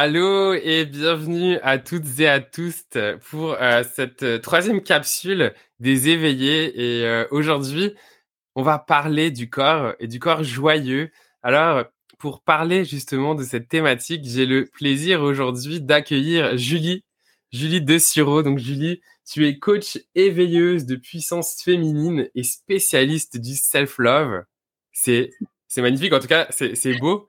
Allô 0.00 0.54
et 0.54 0.84
bienvenue 0.84 1.58
à 1.64 1.76
toutes 1.76 2.20
et 2.20 2.28
à 2.28 2.38
tous 2.38 2.84
pour 3.30 3.54
euh, 3.54 3.82
cette 3.96 4.22
euh, 4.22 4.38
troisième 4.38 4.80
capsule 4.80 5.52
des 5.80 6.08
éveillés. 6.08 7.00
Et 7.00 7.04
euh, 7.04 7.26
aujourd'hui, 7.32 7.94
on 8.54 8.62
va 8.62 8.78
parler 8.78 9.32
du 9.32 9.50
corps 9.50 9.94
et 9.98 10.06
du 10.06 10.20
corps 10.20 10.44
joyeux. 10.44 11.10
Alors, 11.42 11.84
pour 12.16 12.42
parler 12.42 12.84
justement 12.84 13.34
de 13.34 13.42
cette 13.42 13.68
thématique, 13.68 14.22
j'ai 14.24 14.46
le 14.46 14.66
plaisir 14.66 15.20
aujourd'hui 15.20 15.80
d'accueillir 15.80 16.56
Julie, 16.56 17.02
Julie 17.50 17.82
De 17.82 17.98
Siro. 17.98 18.44
Donc 18.44 18.58
Julie, 18.58 19.00
tu 19.28 19.48
es 19.48 19.58
coach 19.58 19.98
éveilleuse 20.14 20.86
de 20.86 20.94
puissance 20.94 21.60
féminine 21.60 22.28
et 22.36 22.44
spécialiste 22.44 23.36
du 23.36 23.56
self-love. 23.56 24.44
C'est 24.92 25.32
magnifique, 25.76 26.12
en 26.12 26.20
tout 26.20 26.28
cas, 26.28 26.46
c'est 26.50 26.98
beau. 27.00 27.26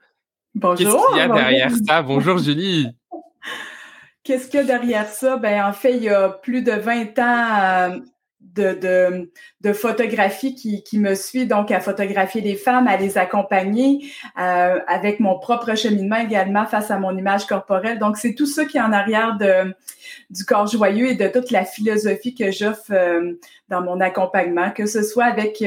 Bonjour. 0.55 0.77
Qu'est-ce 0.77 1.07
qu'il 1.07 1.17
y 1.17 1.21
a 1.21 1.27
derrière 1.27 1.71
ça? 1.87 2.01
Bonjour 2.01 2.37
Julie. 2.37 2.87
Qu'est-ce 4.23 4.47
qu'il 4.47 4.59
y 4.59 4.63
a 4.63 4.65
derrière 4.65 5.07
ça? 5.07 5.37
Ben, 5.37 5.63
en 5.63 5.73
fait, 5.73 5.95
il 5.95 6.03
y 6.03 6.09
a 6.09 6.29
plus 6.29 6.61
de 6.61 6.71
20 6.71 7.17
ans 7.19 7.89
euh, 7.91 7.99
de, 8.41 8.73
de, 8.73 9.31
de, 9.61 9.73
photographie 9.73 10.55
qui, 10.55 10.83
qui, 10.83 10.99
me 10.99 11.15
suit, 11.15 11.47
donc 11.47 11.71
à 11.71 11.79
photographier 11.79 12.41
les 12.41 12.55
femmes, 12.55 12.87
à 12.87 12.97
les 12.97 13.17
accompagner, 13.17 14.11
euh, 14.39 14.79
avec 14.87 15.19
mon 15.19 15.39
propre 15.39 15.75
cheminement 15.75 16.17
également 16.17 16.65
face 16.65 16.91
à 16.91 16.99
mon 16.99 17.17
image 17.17 17.45
corporelle. 17.45 17.97
Donc, 17.97 18.17
c'est 18.17 18.35
tout 18.35 18.45
ça 18.45 18.65
qui 18.65 18.77
est 18.77 18.81
en 18.81 18.91
arrière 18.91 19.37
de, 19.37 19.73
du 20.29 20.45
corps 20.45 20.67
joyeux 20.67 21.07
et 21.07 21.15
de 21.15 21.27
toute 21.27 21.51
la 21.51 21.63
philosophie 21.63 22.35
que 22.35 22.51
j'offre 22.51 22.91
euh, 22.91 23.33
dans 23.69 23.81
mon 23.81 24.01
accompagnement, 24.01 24.71
que 24.71 24.85
ce 24.85 25.03
soit 25.03 25.25
avec 25.25 25.63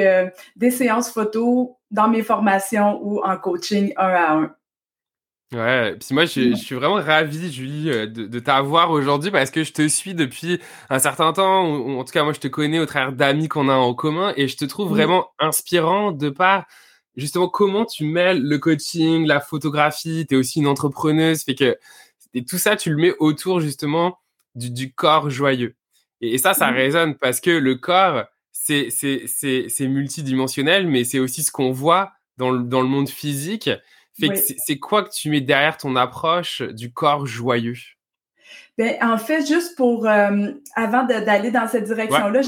des 0.56 0.70
séances 0.70 1.10
photos, 1.10 1.70
dans 1.90 2.08
mes 2.08 2.22
formations 2.22 3.00
ou 3.02 3.22
en 3.24 3.36
coaching 3.36 3.92
un 3.96 4.08
à 4.08 4.32
un. 4.34 4.54
Ouais, 5.52 5.96
puis 5.96 6.14
moi 6.14 6.24
je, 6.24 6.54
suis 6.54 6.74
vraiment 6.74 6.94
ravi, 6.94 7.52
Julie, 7.52 7.90
euh, 7.90 8.06
de, 8.06 8.26
de 8.26 8.38
t'avoir 8.38 8.90
aujourd'hui 8.90 9.30
parce 9.30 9.50
que 9.50 9.64
je 9.64 9.72
te 9.72 9.86
suis 9.86 10.14
depuis 10.14 10.58
un 10.88 10.98
certain 10.98 11.34
temps, 11.34 11.68
ou, 11.68 11.98
en 11.98 12.04
tout 12.04 12.12
cas 12.12 12.24
moi 12.24 12.32
je 12.32 12.40
te 12.40 12.48
connais 12.48 12.78
au 12.78 12.86
travers 12.86 13.12
d'amis 13.12 13.48
qu'on 13.48 13.68
a 13.68 13.74
en 13.74 13.92
commun 13.92 14.32
et 14.36 14.48
je 14.48 14.56
te 14.56 14.64
trouve 14.64 14.88
vraiment 14.88 15.26
inspirant 15.38 16.10
de 16.10 16.30
par 16.30 16.64
justement 17.16 17.48
comment 17.48 17.84
tu 17.84 18.04
mêles 18.04 18.42
le 18.42 18.58
coaching, 18.58 19.26
la 19.26 19.40
photographie, 19.40 20.24
tu 20.26 20.34
es 20.34 20.38
aussi 20.38 20.60
une 20.60 20.68
entrepreneuse, 20.68 21.42
fait 21.42 21.54
que 21.54 21.76
et 22.32 22.44
tout 22.46 22.58
ça 22.58 22.74
tu 22.76 22.88
le 22.88 22.96
mets 22.96 23.14
autour 23.18 23.60
justement 23.60 24.18
du, 24.54 24.70
du 24.70 24.94
corps 24.94 25.28
joyeux. 25.28 25.76
Et, 26.22 26.38
ça, 26.38 26.54
ça 26.54 26.70
résonne 26.70 27.16
parce 27.16 27.40
que 27.40 27.50
le 27.50 27.74
corps, 27.74 28.24
c'est 28.52 28.88
c'est 28.90 29.88
multidimensionnel, 29.88 30.86
mais 30.86 31.04
c'est 31.04 31.18
aussi 31.18 31.42
ce 31.42 31.50
qu'on 31.50 31.72
voit 31.72 32.12
dans 32.38 32.50
le, 32.50 32.62
dans 32.62 32.80
le 32.80 32.88
monde 32.88 33.08
physique 33.08 33.68
c'est 34.12 34.78
quoi 34.78 35.02
que 35.04 35.10
tu 35.10 35.30
mets 35.30 35.40
derrière 35.40 35.76
ton 35.76 35.96
approche 35.96 36.62
du 36.62 36.92
corps 36.92 37.26
joyeux? 37.26 37.76
Ben, 38.78 38.96
en 39.02 39.18
fait, 39.18 39.46
juste 39.46 39.76
pour, 39.76 40.06
euh, 40.06 40.50
avant 40.74 41.04
d'aller 41.04 41.50
dans 41.50 41.68
cette 41.68 41.84
direction-là, 41.84 42.40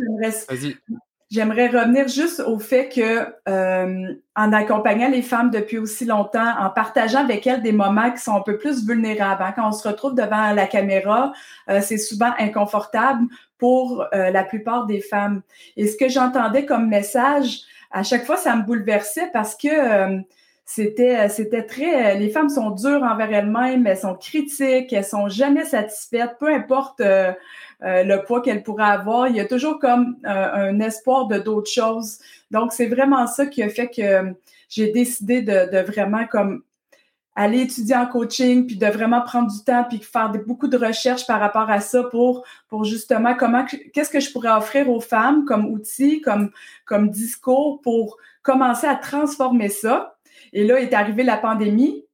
j'aimerais 1.30 1.68
revenir 1.68 2.08
juste 2.08 2.40
au 2.40 2.58
fait 2.58 2.88
que 2.88 3.26
euh, 3.48 4.14
en 4.34 4.52
accompagnant 4.52 5.08
les 5.10 5.20
femmes 5.20 5.50
depuis 5.50 5.76
aussi 5.76 6.06
longtemps, 6.06 6.54
en 6.58 6.70
partageant 6.70 7.20
avec 7.20 7.46
elles 7.46 7.62
des 7.62 7.72
moments 7.72 8.10
qui 8.10 8.22
sont 8.22 8.36
un 8.36 8.40
peu 8.40 8.56
plus 8.56 8.86
vulnérables, 8.86 9.42
hein, 9.42 9.52
quand 9.54 9.68
on 9.68 9.72
se 9.72 9.86
retrouve 9.86 10.14
devant 10.14 10.52
la 10.52 10.66
caméra, 10.66 11.32
euh, 11.68 11.80
c'est 11.82 11.98
souvent 11.98 12.32
inconfortable 12.38 13.26
pour 13.58 14.04
la 14.12 14.44
plupart 14.44 14.84
des 14.84 15.00
femmes. 15.00 15.40
Et 15.78 15.86
ce 15.86 15.96
que 15.96 16.10
j'entendais 16.10 16.66
comme 16.66 16.86
message, 16.86 17.60
à 17.90 18.02
chaque 18.02 18.26
fois, 18.26 18.36
ça 18.36 18.54
me 18.56 18.62
bouleversait 18.62 19.30
parce 19.32 19.56
que 19.56 20.22
c'était 20.64 21.16
euh, 21.18 21.28
c'était 21.28 21.62
très 21.62 22.14
euh, 22.14 22.18
les 22.18 22.30
femmes 22.30 22.48
sont 22.48 22.70
dures 22.70 23.02
envers 23.02 23.32
elles-mêmes, 23.32 23.86
elles 23.86 23.98
sont 23.98 24.14
critiques, 24.14 24.92
elles 24.92 25.04
sont 25.04 25.28
jamais 25.28 25.64
satisfaites, 25.64 26.36
peu 26.40 26.52
importe 26.52 27.00
euh, 27.00 27.32
le 27.80 28.24
poids 28.24 28.40
qu'elles 28.40 28.62
pourraient 28.62 28.84
avoir, 28.84 29.28
il 29.28 29.36
y 29.36 29.40
a 29.40 29.44
toujours 29.44 29.78
comme 29.78 30.16
un 30.24 30.80
espoir 30.80 31.26
de 31.26 31.38
d'autres 31.38 31.70
choses. 31.70 32.18
Donc 32.50 32.72
c'est 32.72 32.86
vraiment 32.86 33.26
ça 33.26 33.46
qui 33.46 33.62
a 33.62 33.68
fait 33.68 33.88
que 33.88 34.34
j'ai 34.70 34.90
décidé 34.90 35.42
de, 35.42 35.82
vraiment 35.82 36.26
comme 36.26 36.62
aller 37.36 37.62
étudier 37.62 37.96
en 37.96 38.06
coaching 38.06 38.66
puis 38.66 38.76
de 38.76 38.86
vraiment 38.86 39.20
prendre 39.20 39.52
du 39.52 39.62
temps 39.64 39.84
puis 39.86 39.98
faire 39.98 40.32
beaucoup 40.46 40.68
de 40.68 40.78
recherches 40.78 41.26
par 41.26 41.40
rapport 41.40 41.68
à 41.68 41.80
ça 41.80 42.04
pour 42.04 42.44
pour 42.68 42.84
justement 42.84 43.34
comment 43.34 43.66
qu'est-ce 43.92 44.10
que 44.10 44.20
je 44.20 44.32
pourrais 44.32 44.52
offrir 44.52 44.88
aux 44.88 45.00
femmes 45.00 45.44
comme 45.44 45.66
outil 45.66 46.22
comme 46.22 46.52
comme 46.86 47.10
discours 47.10 47.82
pour 47.82 48.16
commencer 48.42 48.86
à 48.86 48.94
transformer 48.94 49.68
ça 49.68 50.13
et 50.52 50.64
là 50.64 50.80
est 50.80 50.92
arrivée 50.92 51.22
la 51.22 51.36
pandémie. 51.36 52.04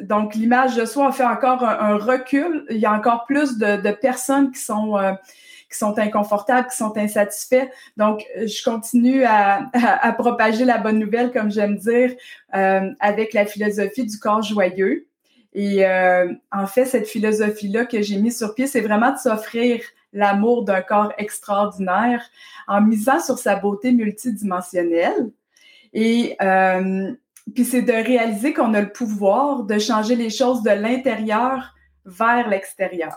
Donc, 0.00 0.34
l'image 0.34 0.76
de 0.76 0.84
soi 0.84 1.08
a 1.08 1.12
fait 1.12 1.24
encore 1.24 1.62
un, 1.62 1.96
recul. 1.96 2.64
Il 2.70 2.78
y 2.78 2.86
a 2.86 2.92
encore 2.92 3.24
plus 3.24 3.56
de, 3.56 3.90
personnes 3.92 4.50
qui 4.50 4.60
sont, 4.60 4.96
euh, 4.98 5.12
qui 5.70 5.78
sont 5.78 5.96
inconfortables, 5.98 6.68
qui 6.68 6.76
sont 6.76 6.96
insatisfaits. 6.96 7.68
Donc, 7.96 8.24
je 8.36 8.62
continue 8.64 9.24
à, 9.24 9.70
propager 10.18 10.64
la 10.64 10.78
bonne 10.78 10.98
nouvelle, 10.98 11.32
comme 11.32 11.50
j'aime 11.50 11.76
dire, 11.76 12.14
euh, 12.54 12.90
avec 13.00 13.32
la 13.32 13.46
philosophie 13.46 14.04
du 14.04 14.18
corps 14.18 14.42
joyeux. 14.42 15.06
Et 15.54 15.86
euh, 15.86 16.32
en 16.52 16.66
fait, 16.66 16.84
cette 16.84 17.08
philosophie-là 17.08 17.86
que 17.86 18.02
j'ai 18.02 18.16
mise 18.16 18.38
sur 18.38 18.54
pied, 18.54 18.66
c'est 18.66 18.80
vraiment 18.80 19.12
de 19.12 19.18
s'offrir 19.18 19.80
l'amour 20.12 20.64
d'un 20.64 20.82
corps 20.82 21.12
extraordinaire 21.16 22.22
en 22.66 22.80
misant 22.80 23.20
sur 23.20 23.38
sa 23.38 23.56
beauté 23.56 23.92
multidimensionnelle. 23.92 25.30
Et 25.94 26.36
puis 27.54 27.64
c'est 27.64 27.82
de 27.82 27.92
réaliser 27.92 28.52
qu'on 28.52 28.74
a 28.74 28.80
le 28.80 28.92
pouvoir 28.92 29.64
de 29.64 29.78
changer 29.78 30.16
les 30.16 30.30
choses 30.30 30.62
de 30.62 30.70
l'intérieur 30.70 31.74
vers 32.04 32.48
l'extérieur. 32.48 33.16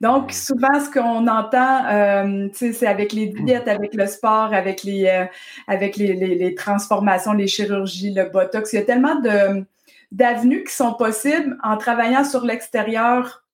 Donc, 0.00 0.32
souvent, 0.32 0.80
ce 0.84 0.90
qu'on 0.90 1.28
entend, 1.28 1.86
euh, 1.86 2.48
c'est 2.52 2.86
avec 2.88 3.12
les 3.12 3.28
diètes, 3.28 3.68
avec 3.68 3.94
le 3.94 4.06
sport, 4.06 4.52
avec 4.52 4.82
les, 4.82 5.06
euh, 5.06 5.26
avec 5.68 5.96
les, 5.96 6.14
les, 6.14 6.34
les, 6.34 6.54
transformations, 6.56 7.32
les 7.32 7.46
chirurgies, 7.46 8.12
le 8.12 8.24
botox. 8.24 8.72
Il 8.72 8.76
y 8.76 8.78
a 8.80 8.84
tellement 8.84 9.14
de, 9.20 9.64
d'avenues 10.10 10.64
qui 10.64 10.74
sont 10.74 10.94
possibles 10.94 11.56
en 11.62 11.76
travaillant 11.76 12.24
sur 12.24 12.44
l'extérieur 12.44 13.44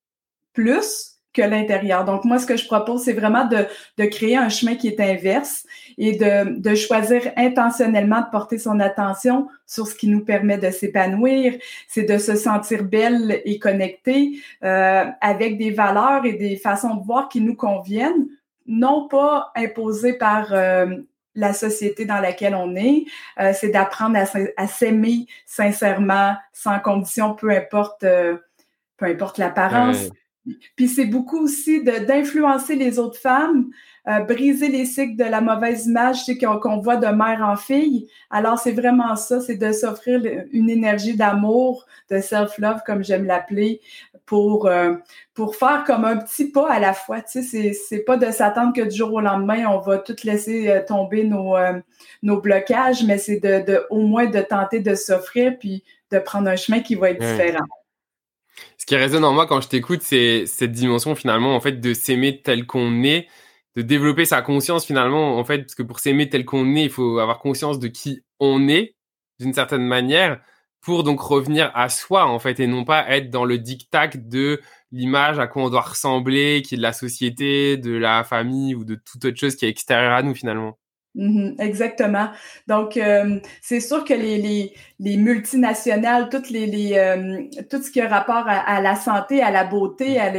plus 0.55 1.18
l'intérieur. 1.43 2.05
Donc, 2.05 2.25
moi, 2.25 2.39
ce 2.39 2.47
que 2.47 2.57
je 2.57 2.67
propose, 2.67 3.03
c'est 3.03 3.13
vraiment 3.13 3.47
de, 3.47 3.67
de, 3.99 4.05
créer 4.05 4.37
un 4.37 4.49
chemin 4.49 4.75
qui 4.75 4.89
est 4.89 5.01
inverse 5.01 5.65
et 5.97 6.17
de, 6.17 6.59
de, 6.59 6.75
choisir 6.75 7.33
intentionnellement 7.37 8.21
de 8.21 8.31
porter 8.31 8.59
son 8.59 8.81
attention 8.81 9.49
sur 9.67 9.87
ce 9.87 9.95
qui 9.95 10.09
nous 10.09 10.25
permet 10.25 10.59
de 10.59 10.71
s'épanouir. 10.71 11.55
C'est 11.87 12.05
de 12.05 12.19
se 12.19 12.35
sentir 12.35 12.85
belle 12.85 13.41
et 13.45 13.59
connectée 13.59 14.41
euh, 14.65 15.05
avec 15.21 15.59
des 15.59 15.71
valeurs 15.71 16.25
et 16.25 16.35
des 16.35 16.57
façons 16.57 16.95
de 16.95 17.05
voir 17.05 17.29
qui 17.29 17.41
nous 17.41 17.57
conviennent, 17.57 18.27
non 18.67 19.09
pas 19.09 19.53
imposées 19.55 20.15
par 20.15 20.53
euh, 20.53 20.87
la 21.35 21.53
société 21.53 22.05
dans 22.05 22.21
laquelle 22.21 22.55
on 22.55 22.75
est. 22.77 23.05
Euh, 23.41 23.53
c'est 23.55 23.71
d'apprendre 23.71 24.19
à, 24.57 24.67
s'aimer 24.67 25.27
sincèrement, 25.47 26.37
sans 26.53 26.79
condition, 26.81 27.35
peu 27.35 27.51
importe, 27.51 28.01
peu 28.01 29.07
importe 29.07 29.39
l'apparence. 29.39 30.09
Puis 30.77 30.89
c'est 30.89 31.07
beaucoup 31.07 31.39
aussi 31.39 31.83
d'influencer 31.83 32.75
les 32.75 32.99
autres 32.99 33.19
femmes, 33.19 33.71
euh, 34.09 34.21
briser 34.21 34.69
les 34.69 34.85
cycles 34.85 35.17
de 35.17 35.25
la 35.25 35.41
mauvaise 35.41 35.87
image 35.87 36.19
qu'on 36.41 36.79
voit 36.79 36.97
de 36.97 37.07
mère 37.07 37.43
en 37.43 37.57
fille. 37.57 38.09
Alors 38.31 38.59
c'est 38.59 38.73
vraiment 38.73 39.17
ça, 39.17 39.41
c'est 39.41 39.57
de 39.57 39.73
s'offrir 39.73 40.21
une 40.53 40.71
énergie 40.71 41.17
d'amour, 41.17 41.87
de 42.11 42.21
self-love 42.21 42.81
comme 42.87 43.05
j'aime 43.05 43.25
l'appeler, 43.25 43.81
pour 44.27 44.67
euh, 44.67 44.95
pour 45.35 45.57
faire 45.57 45.85
comme 45.87 46.05
un 46.05 46.17
petit 46.17 46.51
pas 46.51 46.71
à 46.71 46.79
la 46.79 46.93
fois. 46.93 47.21
Tu 47.21 47.43
sais, 47.43 47.73
c'est 47.73 48.05
pas 48.05 48.17
de 48.17 48.31
s'attendre 48.31 48.73
que 48.75 48.83
du 48.83 48.97
jour 48.97 49.13
au 49.13 49.21
lendemain 49.21 49.67
on 49.69 49.79
va 49.79 49.99
tout 49.99 50.17
laisser 50.25 50.69
euh, 50.69 50.83
tomber 50.87 51.25
nos 51.25 51.57
nos 52.23 52.41
blocages, 52.41 53.05
mais 53.05 53.19
c'est 53.19 53.41
de, 53.41 53.65
de 53.65 53.87
au 53.91 54.01
moins 54.01 54.27
de 54.27 54.41
tenter 54.41 54.81
de 54.81 54.95
s'offrir 54.95 55.59
puis 55.59 55.85
de 56.11 56.19
prendre 56.19 56.49
un 56.49 56.57
chemin 56.57 56.81
qui 56.81 56.95
va 56.95 57.11
être 57.11 57.21
différent 57.21 57.67
ce 58.79 58.87
qui 58.87 58.97
résonne 58.97 59.25
en 59.25 59.33
moi 59.33 59.47
quand 59.47 59.61
je 59.61 59.69
t'écoute, 59.69 60.03
c'est 60.03 60.47
cette 60.47 60.73
dimension 60.73 61.15
finalement 61.15 61.55
en 61.57 61.61
fait 61.61 61.81
de 61.81 61.95
s'aimer 61.95 62.41
tel 62.43 62.67
qu'on 62.67 63.03
est, 63.03 63.29
de 63.77 63.83
développer 63.83 64.25
sa 64.25 64.41
conscience 64.41 64.87
finalement 64.87 65.39
en 65.39 65.45
fait 65.45 65.59
parce 65.59 65.75
que 65.75 65.83
pour 65.83 65.99
s'aimer 65.99 66.29
tel 66.29 66.45
qu'on 66.45 66.77
est, 66.77 66.85
il 66.85 66.91
faut 66.91 67.19
avoir 67.19 67.41
conscience 67.41 67.79
de 67.81 67.89
qui 67.89 68.23
on 68.41 68.69
est 68.69 68.95
d'une 69.41 69.53
certaine 69.53 69.87
manière 69.87 70.41
pour 70.81 71.03
donc 71.03 71.21
revenir 71.21 71.71
à 71.75 71.89
soi 71.89 72.27
en 72.27 72.39
fait 72.39 72.61
et 72.61 72.67
non 72.69 72.85
pas 72.85 73.09
être 73.11 73.31
dans 73.31 73.45
le 73.45 73.59
diktat 73.59 74.09
de 74.15 74.61
l'image 74.93 75.39
à 75.39 75.47
quoi 75.49 75.65
on 75.65 75.71
doit 75.71 75.83
ressembler, 75.83 76.63
qui 76.63 76.75
est 76.75 76.79
de 76.79 76.83
la 76.83 76.93
société, 76.93 77.77
de 77.77 77.93
la 77.93 78.25
famille 78.25 78.75
ou 78.75 78.85
de 78.85 78.95
toute 78.95 79.25
autre 79.25 79.37
chose 79.39 79.57
qui 79.57 79.67
est 79.67 79.69
extérieure 79.69 80.13
à 80.13 80.23
nous 80.23 80.35
finalement. 80.35 80.79
Mhm, 81.19 81.57
exactement. 81.59 82.31
Donc, 82.69 82.97
euh, 82.97 83.41
c'est 83.61 83.81
sûr 83.81 84.05
que 84.05 84.15
les, 84.15 84.39
les, 84.39 84.73
les, 85.01 85.17
multinationales, 85.17 86.29
toutes 86.29 86.49
les, 86.49 86.67
les 86.67 86.97
euh, 86.97 87.43
tout 87.69 87.83
ce 87.83 87.91
qui 87.91 88.01
a 88.01 88.07
rapport 88.09 88.45
à, 88.47 88.81
la 88.81 88.95
santé, 88.95 89.43
à 89.43 89.51
la 89.51 89.65
beauté, 89.65 90.21
à 90.21 90.33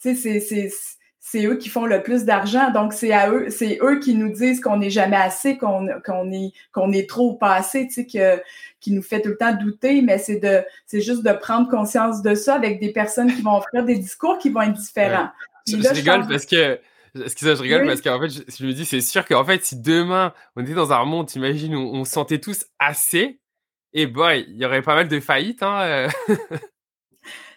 c'est, 0.00 1.46
eux 1.46 1.56
qui 1.56 1.68
font 1.68 1.86
le 1.86 2.02
plus 2.02 2.24
d'argent. 2.24 2.72
Donc, 2.72 2.94
c'est 2.94 3.12
à 3.12 3.30
eux, 3.30 3.48
c'est 3.48 3.78
eux 3.80 4.00
qui 4.00 4.14
nous 4.16 4.32
disent 4.32 4.60
qu'on 4.60 4.78
n'est 4.78 4.90
jamais 4.90 5.16
assez, 5.16 5.56
qu'on 5.56 5.86
qu'on 6.04 6.32
est 6.32 6.52
qu'on 6.72 6.90
est 6.90 7.08
trop 7.08 7.30
ou 7.30 7.34
pas 7.34 7.54
assez, 7.54 7.86
tu 7.86 7.94
sais, 7.94 8.06
que, 8.06 8.42
qui 8.80 8.90
nous 8.90 9.02
fait 9.02 9.22
tout 9.22 9.30
le 9.30 9.36
temps 9.36 9.54
douter, 9.54 10.02
mais 10.02 10.18
c'est 10.18 10.40
de 10.40 10.62
c'est 10.86 11.00
juste 11.00 11.22
de 11.22 11.32
prendre 11.32 11.68
conscience 11.68 12.22
de 12.22 12.34
ça 12.34 12.56
avec 12.56 12.80
des 12.80 12.90
personnes 12.90 13.32
qui 13.32 13.42
vont 13.42 13.56
offrir 13.56 13.84
des 13.84 13.98
discours 13.98 14.38
qui 14.38 14.50
vont 14.50 14.62
être 14.62 14.72
différents. 14.72 15.28
Je, 15.66 15.76
rigole 15.76 16.26
parce 16.26 16.44
que 16.44 16.78
Excusez-moi, 17.14 17.56
je 17.56 17.62
rigole 17.62 17.86
parce 17.86 18.00
qu'en 18.00 18.20
fait, 18.20 18.28
je, 18.28 18.66
me 18.66 18.72
dis, 18.72 18.84
c'est 18.84 19.00
sûr 19.00 19.24
qu'en 19.24 19.44
fait, 19.44 19.64
si 19.64 19.80
demain 19.80 20.32
on 20.56 20.62
était 20.62 20.74
dans 20.74 20.92
un 20.92 21.04
monde, 21.04 21.30
imagine, 21.36 21.76
on, 21.76 21.94
on 21.94 22.04
se 22.04 22.12
sentait 22.12 22.40
tous 22.40 22.66
assez, 22.78 23.40
et 23.96 24.02
eh 24.02 24.06
boy, 24.08 24.44
il 24.48 24.56
y 24.56 24.66
aurait 24.66 24.82
pas 24.82 24.96
mal 24.96 25.06
de 25.06 25.20
faillites. 25.20 25.62
Hein, 25.62 25.82
euh. 25.82 26.08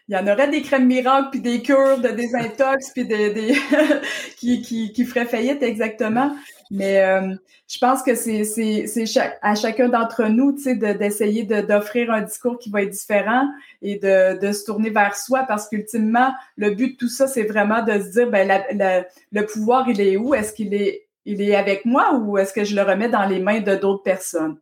il 0.09 0.15
y 0.15 0.18
en 0.18 0.27
aurait 0.27 0.50
des 0.50 0.62
crèmes 0.62 0.88
miracles, 0.88 1.30
puis 1.31 1.42
des 1.42 1.62
cures 1.62 2.00
de 2.00 2.09
désintox, 2.09 2.92
puis 2.94 3.06
des, 3.06 3.31
des 3.31 3.56
qui, 4.38 4.62
qui, 4.62 4.94
qui 4.94 5.06
feraient 5.06 5.25
faillite 5.25 5.62
exactement. 5.62 6.33
Mais 6.71 7.01
euh, 7.01 7.36
je 7.68 7.77
pense 7.80 8.01
que 8.04 8.15
c'est 8.15 8.45
c'est 8.45 9.06
à 9.42 9.56
chacun 9.56 9.89
d'entre 9.89 10.25
nous, 10.27 10.54
tu 10.54 10.63
sais, 10.63 10.75
d'essayer 10.75 11.44
d'offrir 11.44 12.12
un 12.12 12.21
discours 12.21 12.57
qui 12.57 12.69
va 12.69 12.83
être 12.83 12.92
différent 12.92 13.48
et 13.81 13.98
de, 14.00 14.39
de 14.39 14.51
se 14.54 14.63
tourner 14.65 14.89
vers 14.89 15.15
soi, 15.15 15.44
parce 15.48 15.68
qu'ultimement, 15.68 16.33
le 16.56 16.71
but 16.71 16.94
de 16.94 16.98
tout 16.98 17.10
ça, 17.10 17.27
c'est 17.27 17.44
vraiment 17.44 17.83
de 17.83 18.00
se 18.00 18.12
dire, 18.12 18.30
ben 18.30 18.48
la, 18.48 19.06
le 19.31 19.45
pouvoir, 19.45 19.89
il 19.89 20.00
est 20.00 20.15
où? 20.15 20.33
Est-ce 20.33 20.53
qu'il 20.53 20.74
est 20.74 21.07
il 21.25 21.42
est 21.42 21.56
avec 21.56 21.83
moi 21.83 22.13
ou 22.13 22.38
est-ce 22.38 22.53
que 22.53 22.63
je 22.63 22.74
le 22.74 22.81
remets 22.83 23.10
dans 23.10 23.25
les 23.25 23.39
mains 23.39 23.60
de 23.60 23.75
d'autres 23.75 24.03
personnes? 24.03 24.57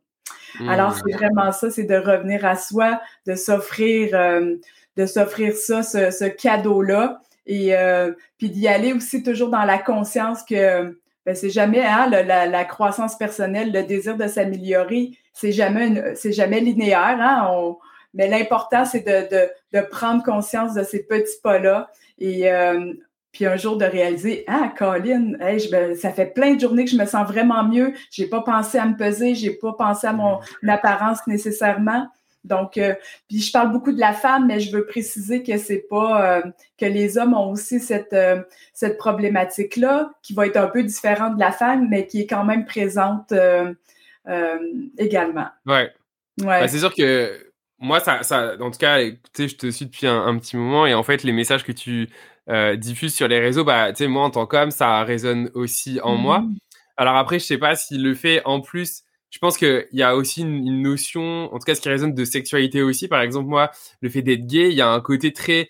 Alors 0.68 0.90
mmh. 0.90 1.00
c'est 1.04 1.12
vraiment 1.12 1.52
ça, 1.52 1.70
c'est 1.70 1.84
de 1.84 1.96
revenir 1.96 2.44
à 2.44 2.56
soi, 2.56 3.00
de 3.26 3.36
s'offrir. 3.36 4.10
Euh, 4.14 4.56
de 4.96 5.06
s'offrir 5.06 5.54
ça, 5.54 5.82
ce, 5.82 6.24
cadeau-là. 6.28 7.20
Et 7.46 7.76
euh, 7.76 8.12
puis 8.38 8.50
d'y 8.50 8.66
aller 8.66 8.92
aussi 8.92 9.22
toujours 9.22 9.50
dans 9.50 9.64
la 9.64 9.78
conscience 9.78 10.42
que 10.42 10.98
ben, 11.24 11.34
c'est 11.34 11.50
jamais 11.50 11.84
hein, 11.84 12.08
la, 12.08 12.64
croissance 12.64 13.16
personnelle, 13.16 13.72
le 13.72 13.82
désir 13.82 14.16
de 14.16 14.26
s'améliorer, 14.26 15.10
c'est 15.32 15.52
jamais 15.52 16.14
c'est 16.14 16.32
jamais 16.32 16.60
linéaire. 16.60 17.18
Hein, 17.20 17.76
mais 18.14 18.28
l'important, 18.28 18.84
c'est 18.84 19.06
de, 19.06 19.48
de, 19.76 19.84
prendre 19.86 20.22
conscience 20.22 20.74
de 20.74 20.82
ces 20.82 21.04
petits 21.04 21.38
pas-là. 21.42 21.90
Et 22.18 22.50
euh, 22.50 22.94
puis 23.30 23.44
un 23.44 23.56
jour 23.56 23.76
de 23.76 23.84
réaliser 23.84 24.44
Ah, 24.46 24.72
Colin, 24.76 25.32
ça 26.00 26.10
fait 26.10 26.32
plein 26.32 26.54
de 26.54 26.60
journées 26.60 26.86
que 26.86 26.90
je 26.90 26.96
me 26.96 27.04
sens 27.04 27.28
vraiment 27.28 27.62
mieux. 27.64 27.92
J'ai 28.10 28.26
pas 28.26 28.40
pensé 28.40 28.78
à 28.78 28.86
me 28.86 28.96
peser, 28.96 29.34
j'ai 29.34 29.50
pas 29.50 29.74
pensé 29.74 30.06
à 30.06 30.14
mon 30.14 30.38
apparence 30.66 31.18
nécessairement. 31.26 32.08
Donc, 32.46 32.78
euh, 32.78 32.94
puis 33.28 33.40
je 33.40 33.52
parle 33.52 33.72
beaucoup 33.72 33.92
de 33.92 34.00
la 34.00 34.12
femme, 34.12 34.46
mais 34.46 34.60
je 34.60 34.74
veux 34.74 34.86
préciser 34.86 35.42
que 35.42 35.58
c'est 35.58 35.84
pas 35.88 36.38
euh, 36.38 36.42
que 36.78 36.86
les 36.86 37.18
hommes 37.18 37.34
ont 37.34 37.50
aussi 37.50 37.80
cette 37.80 38.12
euh, 38.12 38.42
cette 38.72 38.98
problématique 38.98 39.76
là 39.76 40.10
qui 40.22 40.32
va 40.34 40.46
être 40.46 40.56
un 40.56 40.68
peu 40.68 40.82
différente 40.82 41.34
de 41.34 41.40
la 41.40 41.52
femme, 41.52 41.88
mais 41.90 42.06
qui 42.06 42.22
est 42.22 42.26
quand 42.26 42.44
même 42.44 42.64
présente 42.64 43.34
également. 44.98 45.48
Ouais. 45.66 45.92
Ouais. 46.40 46.60
Bah, 46.60 46.68
c'est 46.68 46.78
sûr 46.78 46.94
que 46.94 47.50
moi, 47.78 48.00
ça, 48.00 48.22
ça, 48.22 48.56
en 48.60 48.70
tout 48.70 48.78
cas, 48.78 49.00
écoutez, 49.00 49.48
je 49.48 49.56
te 49.56 49.70
suis 49.70 49.86
depuis 49.86 50.06
un, 50.06 50.36
petit 50.38 50.56
moment 50.56 50.86
et 50.86 50.94
en 50.94 51.02
fait, 51.02 51.22
les 51.22 51.32
messages 51.32 51.64
que 51.64 51.72
tu 51.72 52.08
diffuses 52.76 53.14
sur 53.14 53.28
les 53.28 53.40
réseaux, 53.40 53.64
bah, 53.64 53.92
tu 53.92 54.04
sais, 54.04 54.08
moi 54.08 54.24
en 54.24 54.30
tant 54.30 54.46
qu'homme, 54.46 54.70
ça 54.70 55.02
résonne 55.04 55.50
aussi 55.54 56.00
en 56.02 56.16
moi. 56.16 56.40
Mmh. 56.40 56.56
Alors 56.96 57.16
après, 57.16 57.38
je 57.38 57.44
sais 57.44 57.58
pas 57.58 57.76
s'il 57.76 58.02
le 58.02 58.14
fait 58.14 58.42
en 58.44 58.60
plus 58.60 59.05
je 59.30 59.38
pense 59.38 59.58
qu'il 59.58 59.86
y 59.92 60.02
a 60.02 60.16
aussi 60.16 60.42
une, 60.42 60.82
notion, 60.82 61.52
en 61.52 61.58
tout 61.58 61.64
cas 61.64 61.74
ce 61.74 61.80
qui 61.80 61.88
résonne 61.88 62.14
de 62.14 62.24
sexualité 62.24 62.82
aussi. 62.82 63.08
Par 63.08 63.20
exemple, 63.20 63.48
moi, 63.48 63.70
le 64.00 64.08
fait 64.08 64.22
d'être 64.22 64.46
gay, 64.46 64.70
il 64.70 64.76
y 64.76 64.80
a 64.80 64.88
un 64.88 65.00
côté 65.00 65.32
très, 65.32 65.68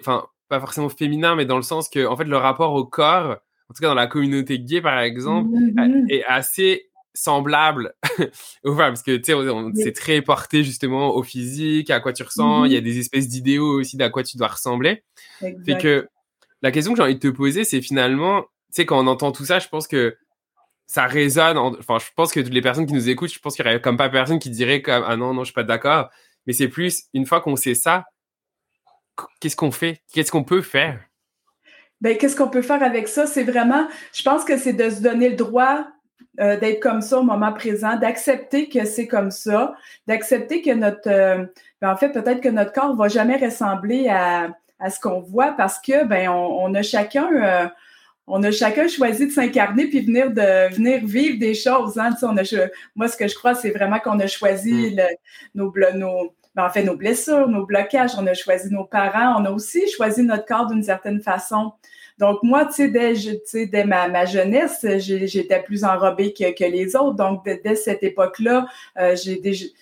enfin, 0.00 0.26
pas 0.48 0.60
forcément 0.60 0.88
féminin, 0.88 1.34
mais 1.34 1.44
dans 1.44 1.56
le 1.56 1.62
sens 1.62 1.88
que, 1.88 2.06
en 2.06 2.16
fait, 2.16 2.24
le 2.24 2.36
rapport 2.36 2.74
au 2.74 2.84
corps, 2.84 3.38
en 3.70 3.74
tout 3.74 3.80
cas 3.80 3.88
dans 3.88 3.94
la 3.94 4.06
communauté 4.06 4.58
gay, 4.58 4.80
par 4.80 4.98
exemple, 5.00 5.50
mm-hmm. 5.50 6.10
est 6.10 6.24
assez 6.24 6.90
semblable 7.14 7.94
aux 8.64 8.76
femmes, 8.76 8.92
parce 8.92 9.02
que 9.02 9.16
tu 9.16 9.32
sais, 9.32 9.82
c'est 9.82 9.92
très 9.92 10.22
porté 10.22 10.62
justement 10.62 11.14
au 11.14 11.22
physique, 11.22 11.90
à 11.90 12.00
quoi 12.00 12.12
tu 12.12 12.22
ressens. 12.22 12.64
Il 12.64 12.72
y 12.72 12.76
a 12.76 12.80
mm-hmm. 12.80 12.84
des 12.84 12.98
espèces 13.00 13.28
d'idéaux 13.28 13.80
aussi 13.80 13.96
d'à 13.96 14.08
quoi 14.08 14.22
tu 14.22 14.36
dois 14.36 14.48
ressembler. 14.48 15.02
Fait 15.40 15.78
que 15.78 16.08
la 16.62 16.70
question 16.70 16.92
que 16.92 16.96
j'ai 16.96 17.02
envie 17.02 17.14
de 17.14 17.20
te 17.20 17.28
poser, 17.28 17.64
c'est 17.64 17.82
finalement, 17.82 18.42
tu 18.42 18.48
sais, 18.70 18.86
quand 18.86 18.98
on 18.98 19.06
entend 19.06 19.32
tout 19.32 19.44
ça, 19.44 19.58
je 19.58 19.68
pense 19.68 19.86
que 19.86 20.16
ça 20.88 21.06
résonne. 21.06 21.58
Enfin, 21.58 21.98
je 21.98 22.06
pense 22.16 22.32
que 22.32 22.40
les 22.40 22.62
personnes 22.62 22.86
qui 22.86 22.94
nous 22.94 23.08
écoutent, 23.08 23.32
je 23.32 23.38
pense 23.38 23.54
qu'il 23.54 23.64
y 23.64 23.68
aurait 23.68 23.80
comme 23.80 23.96
pas 23.96 24.08
personne 24.08 24.38
qui 24.38 24.50
dirait 24.50 24.82
comme 24.82 25.04
ah 25.06 25.16
non 25.16 25.34
non, 25.34 25.42
je 25.42 25.48
suis 25.48 25.54
pas 25.54 25.62
d'accord. 25.62 26.10
Mais 26.46 26.54
c'est 26.54 26.68
plus 26.68 27.04
une 27.12 27.26
fois 27.26 27.40
qu'on 27.40 27.56
sait 27.56 27.74
ça, 27.74 28.06
qu'est-ce 29.38 29.54
qu'on 29.54 29.70
fait? 29.70 30.00
Qu'est-ce 30.12 30.32
qu'on 30.32 30.44
peut 30.44 30.62
faire? 30.62 31.00
Ben 32.00 32.16
qu'est-ce 32.16 32.36
qu'on 32.36 32.48
peut 32.48 32.62
faire 32.62 32.82
avec 32.82 33.06
ça? 33.06 33.26
C'est 33.26 33.44
vraiment, 33.44 33.86
je 34.14 34.22
pense 34.22 34.44
que 34.44 34.56
c'est 34.56 34.72
de 34.72 34.88
se 34.88 35.02
donner 35.02 35.28
le 35.28 35.36
droit 35.36 35.86
euh, 36.40 36.58
d'être 36.58 36.80
comme 36.80 37.02
ça 37.02 37.18
au 37.18 37.22
moment 37.22 37.52
présent, 37.52 37.96
d'accepter 37.96 38.68
que 38.68 38.84
c'est 38.86 39.08
comme 39.08 39.30
ça, 39.30 39.74
d'accepter 40.06 40.62
que 40.62 40.70
notre, 40.70 41.08
euh, 41.08 41.44
ben, 41.82 41.92
en 41.92 41.96
fait 41.96 42.10
peut-être 42.10 42.40
que 42.40 42.48
notre 42.48 42.72
corps 42.72 42.96
va 42.96 43.08
jamais 43.08 43.36
ressembler 43.36 44.08
à, 44.08 44.56
à 44.78 44.90
ce 44.90 45.00
qu'on 45.00 45.20
voit 45.20 45.52
parce 45.52 45.80
que 45.80 46.04
ben 46.04 46.28
on, 46.30 46.64
on 46.64 46.74
a 46.74 46.82
chacun 46.82 47.28
euh, 47.32 47.68
on 48.28 48.42
a 48.42 48.50
chacun 48.50 48.88
choisi 48.88 49.26
de 49.26 49.32
s'incarner 49.32 49.86
puis 49.86 50.00
venir 50.00 50.30
de 50.30 50.74
venir 50.74 51.00
vivre 51.04 51.38
des 51.38 51.54
choses. 51.54 51.98
Hein. 51.98 52.14
On 52.22 52.36
a, 52.36 52.42
moi, 52.94 53.08
ce 53.08 53.16
que 53.16 53.26
je 53.26 53.34
crois, 53.34 53.54
c'est 53.54 53.70
vraiment 53.70 53.98
qu'on 53.98 54.20
a 54.20 54.26
choisi 54.26 54.94
mm. 54.94 55.00
nos, 55.54 55.72
nos, 55.94 56.34
ben, 56.54 56.66
en 56.66 56.70
fait, 56.70 56.82
nos 56.82 56.96
blessures, 56.96 57.48
nos 57.48 57.64
blocages. 57.64 58.12
On 58.18 58.26
a 58.26 58.34
choisi 58.34 58.72
nos 58.72 58.84
parents. 58.84 59.40
On 59.40 59.44
a 59.44 59.50
aussi 59.50 59.88
choisi 59.90 60.22
notre 60.22 60.44
corps 60.44 60.66
d'une 60.66 60.82
certaine 60.82 61.20
façon. 61.20 61.72
Donc, 62.18 62.42
moi, 62.42 62.66
tu 62.66 62.72
sais, 62.72 62.88
dès, 62.88 63.66
dès 63.66 63.84
ma, 63.84 64.08
ma 64.08 64.24
jeunesse, 64.24 64.84
j'étais 64.98 65.62
plus 65.62 65.84
enrobée 65.84 66.32
que, 66.32 66.52
que, 66.52 66.64
les 66.64 66.96
autres. 66.96 67.14
Donc, 67.14 67.44
dès, 67.44 67.76
cette 67.76 68.02
époque-là, 68.02 68.66
euh, 68.98 69.14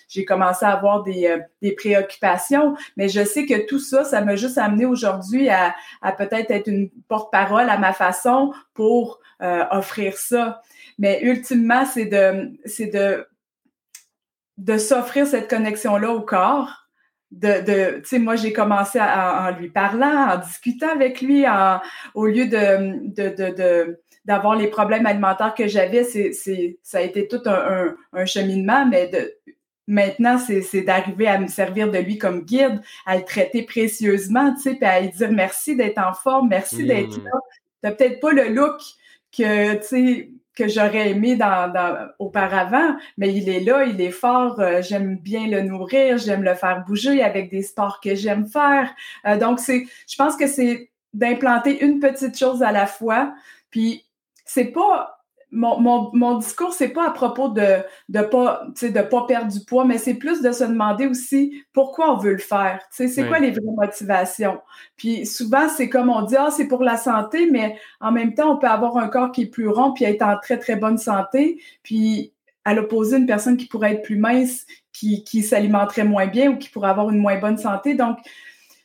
j'ai 0.07 0.25
commencé 0.25 0.63
à 0.65 0.73
avoir 0.73 1.03
des, 1.03 1.27
euh, 1.27 1.39
des, 1.61 1.71
préoccupations. 1.71 2.75
Mais 2.95 3.09
je 3.09 3.23
sais 3.23 3.45
que 3.45 3.65
tout 3.65 3.79
ça, 3.79 4.03
ça 4.03 4.21
m'a 4.21 4.35
juste 4.35 4.57
amené 4.57 4.85
aujourd'hui 4.85 5.49
à, 5.49 5.75
à 6.01 6.11
peut-être 6.11 6.51
être 6.51 6.67
une 6.67 6.89
porte-parole 7.07 7.69
à 7.69 7.77
ma 7.77 7.93
façon 7.93 8.53
pour 8.75 9.19
euh, 9.41 9.63
offrir 9.71 10.17
ça. 10.17 10.61
Mais 10.99 11.21
ultimement, 11.23 11.85
c'est 11.85 12.05
de, 12.05 12.51
c'est 12.65 12.87
de, 12.87 13.27
de 14.57 14.77
s'offrir 14.77 15.25
cette 15.25 15.49
connexion-là 15.49 16.11
au 16.11 16.21
corps 16.21 16.86
de, 17.31 17.61
de 17.61 17.99
tu 17.99 18.05
sais, 18.05 18.19
moi, 18.19 18.35
j'ai 18.35 18.53
commencé 18.53 18.99
en 18.99 19.51
lui 19.57 19.69
parlant, 19.69 20.29
en 20.29 20.37
discutant 20.37 20.89
avec 20.89 21.21
lui, 21.21 21.47
en, 21.47 21.79
au 22.13 22.25
lieu 22.25 22.47
de, 22.47 23.13
de, 23.13 23.51
de, 23.51 23.99
d'avoir 24.25 24.55
les 24.55 24.67
problèmes 24.67 25.05
alimentaires 25.05 25.53
que 25.55 25.67
j'avais, 25.67 26.03
c'est, 26.03 26.31
c'est, 26.33 26.77
ça 26.83 26.99
a 26.99 27.01
été 27.01 27.27
tout 27.27 27.41
un, 27.45 27.95
un, 28.13 28.25
cheminement, 28.25 28.85
mais 28.85 29.07
de, 29.07 29.33
maintenant, 29.87 30.37
c'est, 30.37 30.61
c'est 30.61 30.81
d'arriver 30.81 31.27
à 31.27 31.39
me 31.39 31.47
servir 31.47 31.91
de 31.91 31.97
lui 31.97 32.17
comme 32.17 32.41
guide, 32.41 32.81
à 33.05 33.17
le 33.17 33.23
traiter 33.23 33.63
précieusement, 33.63 34.53
tu 34.55 34.61
sais, 34.61 34.75
puis 34.75 34.85
à 34.85 35.01
lui 35.01 35.09
dire 35.09 35.31
merci 35.31 35.75
d'être 35.75 35.97
en 35.97 36.13
forme, 36.13 36.49
merci 36.49 36.85
d'être 36.85 37.17
mmh. 37.17 37.23
là. 37.25 37.31
T'as 37.81 37.91
peut-être 37.91 38.19
pas 38.19 38.31
le 38.31 38.49
look 38.49 38.81
que, 39.37 39.75
tu 39.75 39.83
sais, 39.83 40.29
que 40.57 40.67
j'aurais 40.67 41.11
aimé 41.11 41.35
dans, 41.35 41.71
dans, 41.71 42.07
auparavant, 42.17 42.95
mais 43.17 43.33
il 43.33 43.47
est 43.47 43.59
là, 43.59 43.83
il 43.85 44.01
est 44.01 44.11
fort, 44.11 44.59
euh, 44.59 44.81
j'aime 44.81 45.17
bien 45.17 45.47
le 45.47 45.61
nourrir, 45.61 46.17
j'aime 46.17 46.43
le 46.43 46.55
faire 46.55 46.83
bouger 46.85 47.21
avec 47.23 47.51
des 47.51 47.61
sports 47.61 48.01
que 48.01 48.15
j'aime 48.15 48.47
faire. 48.47 48.89
Euh, 49.25 49.37
donc, 49.37 49.59
c'est, 49.59 49.85
je 50.07 50.15
pense 50.15 50.35
que 50.35 50.47
c'est 50.47 50.89
d'implanter 51.13 51.83
une 51.85 51.99
petite 51.99 52.37
chose 52.37 52.63
à 52.63 52.71
la 52.71 52.87
fois, 52.87 53.33
puis 53.69 54.03
c'est 54.45 54.71
pas 54.71 55.16
mon, 55.57 55.79
mon, 55.79 56.11
mon 56.13 56.37
discours, 56.37 56.71
c'est 56.71 56.89
pas 56.89 57.07
à 57.07 57.11
propos 57.11 57.49
de 57.49 57.77
de 58.09 58.21
pas, 58.21 58.67
de 58.79 59.01
pas 59.01 59.25
perdre 59.25 59.51
du 59.51 59.65
poids, 59.65 59.85
mais 59.85 59.97
c'est 59.97 60.13
plus 60.13 60.41
de 60.41 60.51
se 60.51 60.63
demander 60.63 61.07
aussi 61.07 61.63
pourquoi 61.73 62.13
on 62.13 62.17
veut 62.17 62.33
le 62.33 62.37
faire. 62.37 62.79
C'est 62.91 63.27
quoi 63.27 63.39
les 63.39 63.49
vraies 63.49 63.61
motivations? 63.75 64.61
Puis 64.97 65.25
souvent, 65.25 65.67
c'est 65.67 65.89
comme 65.89 66.09
on 66.09 66.21
dit, 66.21 66.35
ah, 66.37 66.49
c'est 66.51 66.67
pour 66.67 66.83
la 66.83 66.95
santé, 66.95 67.49
mais 67.51 67.75
en 67.99 68.11
même 68.11 68.35
temps, 68.35 68.53
on 68.53 68.57
peut 68.57 68.67
avoir 68.67 68.97
un 68.97 69.07
corps 69.07 69.31
qui 69.31 69.43
est 69.43 69.47
plus 69.47 69.67
rond 69.67 69.93
puis 69.93 70.05
être 70.05 70.21
en 70.21 70.37
très, 70.37 70.59
très 70.59 70.75
bonne 70.75 70.99
santé. 70.99 71.59
Puis 71.81 72.33
à 72.63 72.75
l'opposé, 72.75 73.17
une 73.17 73.25
personne 73.25 73.57
qui 73.57 73.65
pourrait 73.65 73.93
être 73.93 74.03
plus 74.03 74.17
mince, 74.17 74.65
qui, 74.93 75.23
qui 75.23 75.41
s'alimenterait 75.41 76.03
moins 76.03 76.27
bien 76.27 76.51
ou 76.51 76.57
qui 76.57 76.69
pourrait 76.69 76.89
avoir 76.89 77.09
une 77.09 77.19
moins 77.19 77.39
bonne 77.39 77.57
santé. 77.57 77.95
Donc, 77.95 78.19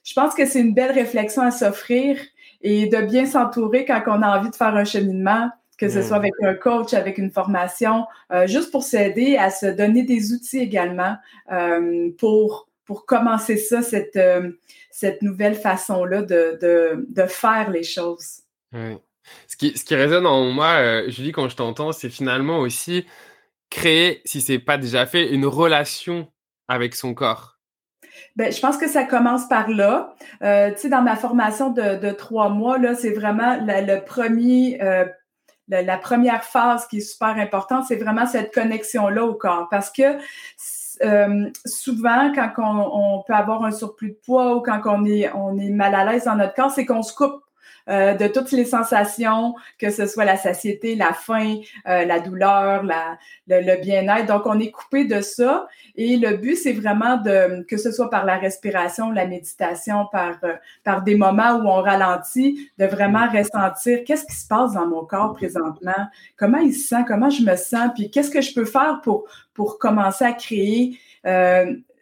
je 0.05 0.14
pense 0.14 0.35
que 0.35 0.47
c'est 0.47 0.61
une 0.61 0.73
belle 0.73 0.93
réflexion 0.93 1.43
à 1.43 1.50
s'offrir 1.50 2.19
et 2.62 2.87
de 2.87 3.02
bien 3.02 3.26
s'entourer 3.26 3.85
quand 3.85 4.00
on 4.07 4.23
a 4.23 4.38
envie 4.38 4.50
de 4.50 4.57
faire 4.57 4.75
un 4.75 4.85
cheminement 4.85 5.50
que 5.83 5.89
ce 5.89 6.01
soit 6.01 6.17
avec 6.17 6.35
un 6.43 6.55
coach, 6.55 6.95
avec 6.95 7.19
une 7.19 7.33
formation, 7.33 8.07
euh, 8.31 8.47
juste 8.47 8.71
pour 8.71 8.85
s'aider 8.85 9.37
à 9.37 9.51
se 9.51 9.67
donner 9.67 10.05
des 10.05 10.33
outils 10.33 10.61
également 10.61 11.17
euh, 11.51 12.09
pour, 12.19 12.69
pour 12.85 13.05
commencer 13.05 13.57
ça, 13.57 13.83
cette, 13.83 14.15
euh, 14.15 14.53
cette 14.93 15.23
nouvelle 15.23 15.57
façon-là 15.57 16.23
de, 16.23 16.57
de, 16.62 17.05
de, 17.09 17.27
faire 17.27 17.69
les 17.71 17.83
choses. 17.83 18.43
Ce, 18.73 19.57
qui, 19.57 19.77
ce 19.77 19.85
qui 19.85 19.97
résonne 19.97 20.25
en 20.25 20.53
moi, 20.53 21.09
Julie, 21.09 21.33
quand 21.33 21.49
je 21.49 21.57
t'entends, 21.57 21.91
c'est 21.91 22.11
finalement 22.11 22.61
aussi 22.61 23.05
créer, 23.69 24.23
si 24.25 24.41
c'est 24.41 24.61
pas 24.61 24.79
déjà 24.79 25.05
fait, 25.05 25.33
une 25.33 25.47
relation 25.47 26.29
avec 26.69 26.95
son 26.95 27.12
corps. 27.12 27.59
Ben, 28.37 28.53
je 28.53 28.61
pense 28.61 28.77
que 28.77 28.89
ça 28.89 29.05
commence 29.05 29.49
par 29.49 29.69
là. 29.69 30.15
Euh, 30.43 30.71
tu 30.71 30.83
sais, 30.83 30.89
dans 30.89 31.03
ma 31.03 31.17
formation 31.17 31.71
de, 31.71 32.11
trois 32.12 32.49
mois, 32.49 32.79
là, 32.79 32.95
c'est 32.95 33.12
vraiment 33.12 33.59
le 33.61 33.99
premier, 34.05 34.81
euh, 34.83 35.05
la, 35.81 35.97
première 35.97 36.45
phase 36.45 36.87
qui 36.87 36.99
est 36.99 37.00
super 37.00 37.37
importante, 37.38 37.85
c'est 37.87 37.97
vraiment 37.97 38.26
cette 38.26 38.52
connexion-là 38.52 39.25
au 39.25 39.35
corps. 39.35 39.69
Parce 39.71 39.91
que 39.91 40.19
euh, 41.02 41.50
souvent, 41.64 42.33
quand 42.35 42.52
on, 42.59 43.23
peut 43.26 43.33
avoir 43.33 43.64
un 43.64 43.73
surplus 43.73 44.11
de 44.11 44.19
poids 44.25 44.57
ou 44.57 44.61
quand 44.61 45.05
est, 45.07 45.33
on 45.35 45.59
est 45.59 45.71
mal 45.71 45.95
à 45.95 46.05
l'aise 46.05 46.25
dans 46.25 46.37
notre 46.37 46.55
corps, 46.55 46.71
c'est 46.71 46.87
qu'on 46.87 47.02
se 47.02 47.14
coupe 47.14 47.43
euh, 47.89 48.15
de 48.15 48.27
toutes 48.29 48.53
les 48.53 48.65
sensations, 48.65 49.55
que 49.79 49.91
ce 49.91 50.07
soit 50.07 50.25
la 50.25 50.37
satiété, 50.37 50.95
la 50.95 51.12
faim, 51.12 51.57
euh, 51.89 52.05
la 52.05 52.21
douleur, 52.21 52.85
le, 53.49 53.83
bien-être. 53.83 54.27
Donc, 54.27 54.47
on 54.47 54.59
est 54.61 54.71
coupé 54.71 55.05
de 55.05 55.21
ça. 55.21 55.67
Et 55.97 56.17
le 56.17 56.37
but, 56.37 56.57
c'est 56.57 56.73
vraiment 56.73 57.17
de, 57.17 57.65
que 57.65 57.77
ce 57.77 57.91
soit 57.91 58.09
par 58.09 58.25
la 58.25 58.39
respiration, 58.39 59.11
la 59.11 59.27
méditation, 59.27 60.07
par, 60.12 60.37
euh, 60.45 60.55
par 60.85 61.03
des 61.03 61.17
moments 61.17 61.57
où 61.57 61.67
on 61.67 61.83
ralentit, 61.83 62.71
de 62.79 62.87
vraiment 62.87 63.29
ressentir 63.29 64.01
qu'est-ce 64.07 64.27
qui 64.27 64.37
se 64.37 64.47
passe 64.47 64.75
dans 64.75 64.87
mon 64.87 65.05
corps 65.05 65.33
présentement, 65.33 66.07
comment 66.37 66.59
il 66.59 66.75
se 66.75 66.89
sent, 66.89 67.05
comment 67.07 67.31
je 67.31 67.43
me 67.43 67.57
sens, 67.57 67.91
puis 67.95 68.11
qu'est-ce 68.11 68.31
que 68.31 68.41
je 68.41 68.55
peux 68.55 68.65
faire 68.65 69.01
pour, 69.03 69.25
pour 69.55 69.79
commencer 69.79 70.25
à 70.25 70.33
créer 70.33 70.99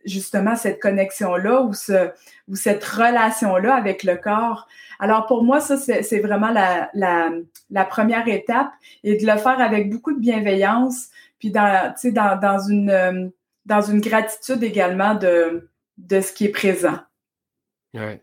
justement 0.05 0.57
cette 0.57 0.81
connexion-là 0.81 1.63
ou, 1.63 1.73
ce, 1.73 2.11
ou 2.49 2.57
cette 2.57 2.85
relation-là 2.85 3.75
avec 3.75 4.03
le 4.03 4.17
corps. 4.17 4.69
Alors 4.99 5.27
pour 5.27 5.45
moi, 5.45 5.61
ça, 5.61 5.77
c'est 5.77 6.21
vraiment 6.21 6.51
la, 6.51 6.91
la, 6.95 7.85
première 7.85 8.29
étape 8.29 8.71
et 9.03 9.17
de 9.17 9.27
le 9.27 9.39
faire 9.39 9.61
avec 9.61 9.91
beaucoup 9.91 10.13
de 10.13 10.21
bienveillance, 10.21 11.09
puis 11.39 11.51
dans, 11.51 11.95
dans, 12.05 12.41
dans, 12.41 12.59
une, 12.69 13.33
dans 13.67 13.81
une 13.83 14.01
gratitude 14.01 14.63
également 14.63 15.15
de, 15.15 15.69
de 15.99 16.21
ce 16.21 16.33
qui 16.33 16.47
est 16.47 16.51
présent. 16.51 16.99
Ouais. 17.95 18.23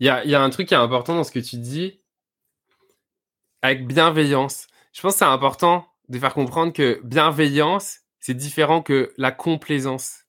Il 0.00 0.06
y 0.06 0.10
a, 0.10 0.24
y 0.24 0.34
a 0.34 0.42
un 0.42 0.50
truc 0.50 0.68
qui 0.68 0.74
est 0.74 0.78
important 0.78 1.14
dans 1.14 1.24
ce 1.24 1.32
que 1.32 1.38
tu 1.38 1.56
dis, 1.56 2.00
avec 3.62 3.86
bienveillance. 3.86 4.66
Je 4.92 5.00
pense 5.00 5.14
que 5.14 5.18
c'est 5.20 5.24
important 5.24 5.86
de 6.08 6.18
faire 6.18 6.34
comprendre 6.34 6.72
que 6.72 7.00
bienveillance, 7.02 8.00
c'est 8.20 8.34
différent 8.34 8.82
que 8.82 9.12
la 9.16 9.32
complaisance. 9.32 10.23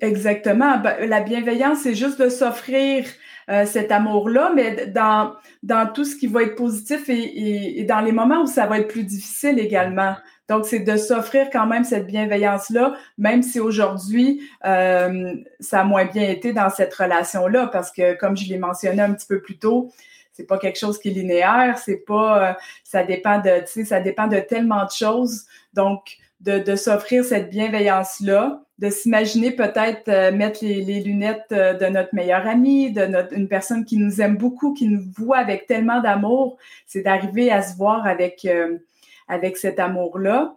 Exactement. 0.00 0.78
Ben, 0.78 1.08
la 1.08 1.20
bienveillance, 1.20 1.80
c'est 1.82 1.94
juste 1.94 2.20
de 2.20 2.28
s'offrir 2.28 3.04
euh, 3.50 3.66
cet 3.66 3.92
amour-là, 3.92 4.52
mais 4.54 4.86
dans, 4.86 5.34
dans 5.62 5.92
tout 5.92 6.04
ce 6.06 6.16
qui 6.16 6.26
va 6.26 6.42
être 6.44 6.54
positif 6.54 7.10
et, 7.10 7.80
et, 7.80 7.84
dans 7.84 8.00
les 8.00 8.12
moments 8.12 8.42
où 8.42 8.46
ça 8.46 8.66
va 8.66 8.78
être 8.78 8.88
plus 8.88 9.04
difficile 9.04 9.58
également. 9.58 10.14
Donc, 10.48 10.64
c'est 10.64 10.80
de 10.80 10.96
s'offrir 10.96 11.48
quand 11.50 11.66
même 11.66 11.84
cette 11.84 12.06
bienveillance-là, 12.06 12.94
même 13.18 13.42
si 13.42 13.60
aujourd'hui, 13.60 14.48
euh, 14.64 15.34
ça 15.60 15.80
a 15.80 15.84
moins 15.84 16.06
bien 16.06 16.28
été 16.28 16.54
dans 16.54 16.70
cette 16.70 16.94
relation-là, 16.94 17.66
parce 17.66 17.90
que, 17.92 18.14
comme 18.14 18.36
je 18.36 18.48
l'ai 18.48 18.58
mentionné 18.58 19.02
un 19.02 19.12
petit 19.12 19.26
peu 19.26 19.42
plus 19.42 19.58
tôt, 19.58 19.92
c'est 20.32 20.46
pas 20.46 20.58
quelque 20.58 20.78
chose 20.78 20.98
qui 20.98 21.08
est 21.08 21.12
linéaire, 21.12 21.78
c'est 21.78 22.04
pas, 22.06 22.50
euh, 22.50 22.52
ça 22.82 23.04
dépend 23.04 23.38
de, 23.38 23.60
tu 23.60 23.72
sais, 23.72 23.84
ça 23.84 24.00
dépend 24.00 24.26
de 24.26 24.38
tellement 24.38 24.84
de 24.86 24.90
choses. 24.90 25.44
Donc, 25.74 26.16
de, 26.40 26.58
de 26.58 26.76
s'offrir 26.76 27.24
cette 27.24 27.50
bienveillance-là, 27.50 28.63
de 28.78 28.90
s'imaginer 28.90 29.52
peut-être 29.52 30.08
euh, 30.08 30.32
mettre 30.32 30.64
les, 30.64 31.00
lunettes 31.00 31.52
euh, 31.52 31.74
de 31.74 31.86
notre 31.86 32.14
meilleur 32.14 32.46
ami, 32.46 32.92
de 32.92 33.06
notre, 33.06 33.32
une 33.32 33.48
personne 33.48 33.84
qui 33.84 33.96
nous 33.96 34.20
aime 34.20 34.36
beaucoup, 34.36 34.74
qui 34.74 34.88
nous 34.88 35.02
voit 35.16 35.38
avec 35.38 35.66
tellement 35.66 36.00
d'amour, 36.00 36.58
c'est 36.86 37.02
d'arriver 37.02 37.52
à 37.52 37.62
se 37.62 37.76
voir 37.76 38.06
avec, 38.06 38.44
euh, 38.44 38.78
avec 39.28 39.56
cet 39.56 39.78
amour-là. 39.78 40.56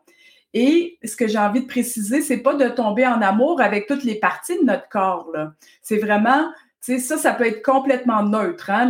Et 0.54 0.98
ce 1.04 1.16
que 1.16 1.28
j'ai 1.28 1.38
envie 1.38 1.62
de 1.62 1.68
préciser, 1.68 2.22
c'est 2.22 2.38
pas 2.38 2.56
de 2.56 2.68
tomber 2.70 3.06
en 3.06 3.22
amour 3.22 3.62
avec 3.62 3.86
toutes 3.86 4.04
les 4.04 4.16
parties 4.16 4.58
de 4.58 4.66
notre 4.66 4.90
corps. 4.90 5.32
C'est 5.84 5.98
vraiment, 5.98 6.50
tu 6.84 6.94
sais, 6.94 7.00
ça, 7.00 7.18
ça 7.18 7.34
peut 7.34 7.46
être 7.46 7.62
complètement 7.62 8.24
neutre, 8.24 8.72
hein, 8.72 8.90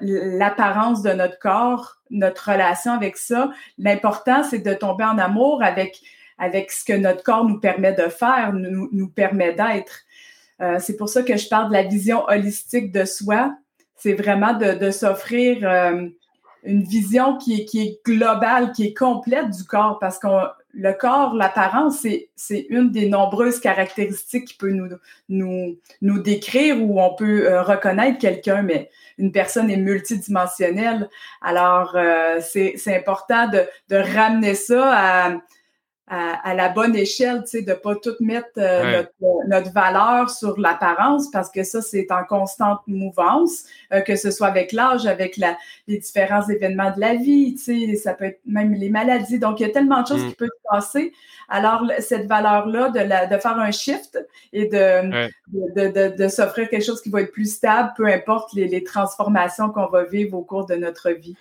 l'apparence 0.00 1.02
de 1.02 1.12
notre 1.12 1.38
corps, 1.38 1.98
notre 2.10 2.50
relation 2.50 2.92
avec 2.92 3.16
ça. 3.16 3.50
L'important, 3.78 4.42
c'est 4.42 4.58
de 4.58 4.74
tomber 4.74 5.04
en 5.04 5.18
amour 5.18 5.62
avec 5.62 6.00
avec 6.38 6.72
ce 6.72 6.84
que 6.84 6.92
notre 6.92 7.22
corps 7.22 7.44
nous 7.44 7.60
permet 7.60 7.92
de 7.92 8.08
faire, 8.08 8.52
nous, 8.52 8.88
nous 8.92 9.08
permet 9.08 9.52
d'être. 9.54 10.04
Euh, 10.60 10.78
c'est 10.80 10.96
pour 10.96 11.08
ça 11.08 11.22
que 11.22 11.36
je 11.36 11.48
parle 11.48 11.68
de 11.68 11.74
la 11.74 11.82
vision 11.82 12.24
holistique 12.26 12.92
de 12.92 13.04
soi. 13.04 13.54
C'est 13.96 14.14
vraiment 14.14 14.54
de, 14.54 14.90
s'offrir 14.90 15.58
euh, 15.62 16.08
une 16.64 16.82
vision 16.82 17.36
qui 17.38 17.60
est, 17.60 17.64
qui 17.64 17.80
est 17.82 18.00
globale, 18.04 18.72
qui 18.72 18.86
est 18.86 18.94
complète 18.94 19.50
du 19.50 19.64
corps, 19.64 19.98
parce 19.98 20.18
que 20.18 20.28
le 20.76 20.92
corps, 20.92 21.34
l'apparence, 21.34 22.04
c'est, 22.34 22.66
une 22.68 22.90
des 22.90 23.08
nombreuses 23.08 23.60
caractéristiques 23.60 24.48
qui 24.48 24.56
peut 24.56 24.70
nous, 24.70 24.88
nous, 25.28 25.78
nous 26.02 26.18
décrire 26.18 26.82
ou 26.82 27.00
on 27.00 27.14
peut 27.14 27.46
euh, 27.46 27.62
reconnaître 27.62 28.18
quelqu'un, 28.18 28.62
mais 28.62 28.90
une 29.16 29.30
personne 29.30 29.70
est 29.70 29.76
multidimensionnelle. 29.76 31.08
Alors, 31.40 31.96
c'est 32.40 32.74
important 32.88 33.48
de, 33.48 33.62
de 33.88 33.96
ramener 33.96 34.54
ça 34.54 34.90
à, 34.92 35.36
à, 36.06 36.54
la 36.54 36.68
bonne 36.68 36.94
échelle, 36.94 37.42
tu 37.44 37.58
sais, 37.58 37.62
de 37.62 37.72
pas 37.72 37.94
tout 37.96 38.14
mettre 38.20 38.50
euh, 38.58 39.04
notre, 39.48 39.72
valeur 39.72 40.28
sur 40.28 40.58
l'apparence 40.60 41.30
parce 41.30 41.50
que 41.50 41.62
ça, 41.64 41.80
c'est 41.80 42.10
en 42.10 42.24
constante 42.24 42.80
mouvance, 42.86 43.64
euh, 43.92 44.02
que 44.02 44.14
ce 44.14 44.30
soit 44.30 44.48
avec 44.48 44.72
l'âge, 44.72 45.06
avec 45.06 45.38
la, 45.38 45.56
les 45.88 45.98
différents 45.98 46.46
événements 46.46 46.94
de 46.94 47.00
la 47.00 47.14
vie, 47.14 47.54
tu 47.54 47.88
sais, 47.88 47.96
ça 47.96 48.12
peut 48.12 48.26
être 48.26 48.40
même 48.44 48.74
les 48.74 48.90
maladies. 48.90 49.38
Donc, 49.38 49.60
il 49.60 49.66
y 49.66 49.70
a 49.70 49.72
tellement 49.72 50.02
de 50.02 50.08
choses 50.08 50.24
mm. 50.24 50.28
qui 50.28 50.34
peuvent 50.34 50.48
se 50.48 50.68
passer. 50.68 51.12
Alors, 51.48 51.90
cette 52.00 52.26
valeur-là, 52.26 52.90
de, 52.90 53.00
la, 53.00 53.26
de 53.26 53.38
faire 53.38 53.58
un 53.58 53.70
shift 53.70 54.18
et 54.52 54.66
de, 54.66 55.28
de, 55.52 55.88
de, 55.88 56.16
de 56.16 56.28
s'offrir 56.28 56.68
quelque 56.68 56.84
chose 56.84 57.00
qui 57.00 57.10
va 57.10 57.22
être 57.22 57.32
plus 57.32 57.54
stable, 57.54 57.92
peu 57.96 58.06
importe 58.06 58.52
les, 58.52 58.68
les 58.68 58.84
transformations 58.84 59.70
qu'on 59.70 59.86
va 59.86 60.04
vivre 60.04 60.36
au 60.36 60.42
cours 60.42 60.66
de 60.66 60.74
notre 60.74 61.10
vie. 61.10 61.36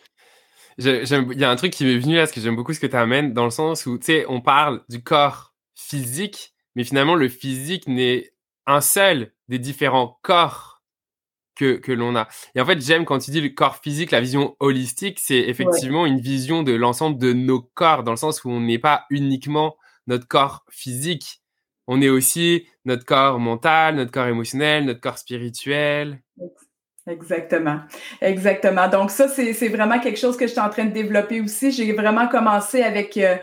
Il 0.78 1.40
y 1.40 1.44
a 1.44 1.50
un 1.50 1.56
truc 1.56 1.72
qui 1.72 1.86
m'est 1.86 1.98
venu 1.98 2.16
là, 2.16 2.22
parce 2.22 2.32
que 2.32 2.42
j'aime 2.42 2.56
beaucoup 2.56 2.74
ce 2.74 2.80
que 2.80 2.88
tu 2.88 2.96
amènes, 2.96 3.34
dans 3.34 3.46
le 3.46 3.52
sens 3.52 3.86
où, 3.86 3.98
tu 3.98 4.06
sais, 4.06 4.26
on 4.28 4.42
parle 4.42 4.82
du 4.90 5.04
corps 5.04 5.54
physique, 5.76 6.54
mais 6.76 6.84
finalement, 6.84 7.16
le 7.16 7.30
physique 7.30 7.88
n'est 7.88 8.34
un 8.66 8.82
seul 8.82 9.34
des 9.50 9.60
différents 9.60 10.20
corps 10.22 10.82
que, 11.56 11.76
que 11.76 11.92
l'on 11.92 12.16
a. 12.16 12.28
Et 12.56 12.62
en 12.62 12.66
fait, 12.66 12.82
j'aime 12.82 13.06
quand 13.06 13.20
tu 13.20 13.32
dis 13.32 13.42
le 13.42 13.50
corps 13.50 13.78
physique, 13.78 14.12
la 14.12 14.22
vision 14.22 14.56
holistique, 14.60 15.20
c'est 15.20 15.38
effectivement 15.38 16.06
une 16.06 16.20
vision 16.20 16.64
de 16.64 16.72
l'ensemble 16.72 17.20
de 17.20 17.34
nos 17.34 17.62
corps, 17.62 18.04
dans 18.04 18.12
le 18.12 18.18
sens 18.18 18.44
où 18.44 18.50
on 18.50 18.62
n'est 18.62 18.80
pas 18.80 19.06
uniquement 19.10 19.76
notre 20.08 20.28
corps 20.28 20.66
physique, 20.70 21.44
on 21.88 22.02
est 22.02 22.10
aussi 22.10 22.66
notre 22.86 23.06
corps 23.06 23.40
mental, 23.40 23.96
notre 23.96 24.12
corps 24.12 24.28
émotionnel, 24.28 24.86
notre 24.86 25.02
corps 25.02 25.18
spirituel. 25.18 26.22
Exactement. 27.06 27.80
Exactement. 28.22 28.88
Donc 28.88 29.12
ça, 29.12 29.28
c'est 29.28 29.68
vraiment 29.68 30.00
quelque 30.00 30.18
chose 30.20 30.38
que 30.38 30.48
je 30.48 30.52
suis 30.52 30.62
en 30.62 30.70
train 30.70 30.86
de 30.86 30.94
développer 30.94 31.42
aussi. 31.42 31.72
J'ai 31.72 31.92
vraiment 31.92 32.28
commencé 32.30 32.82
avec 32.82 33.18
euh, 33.18 33.36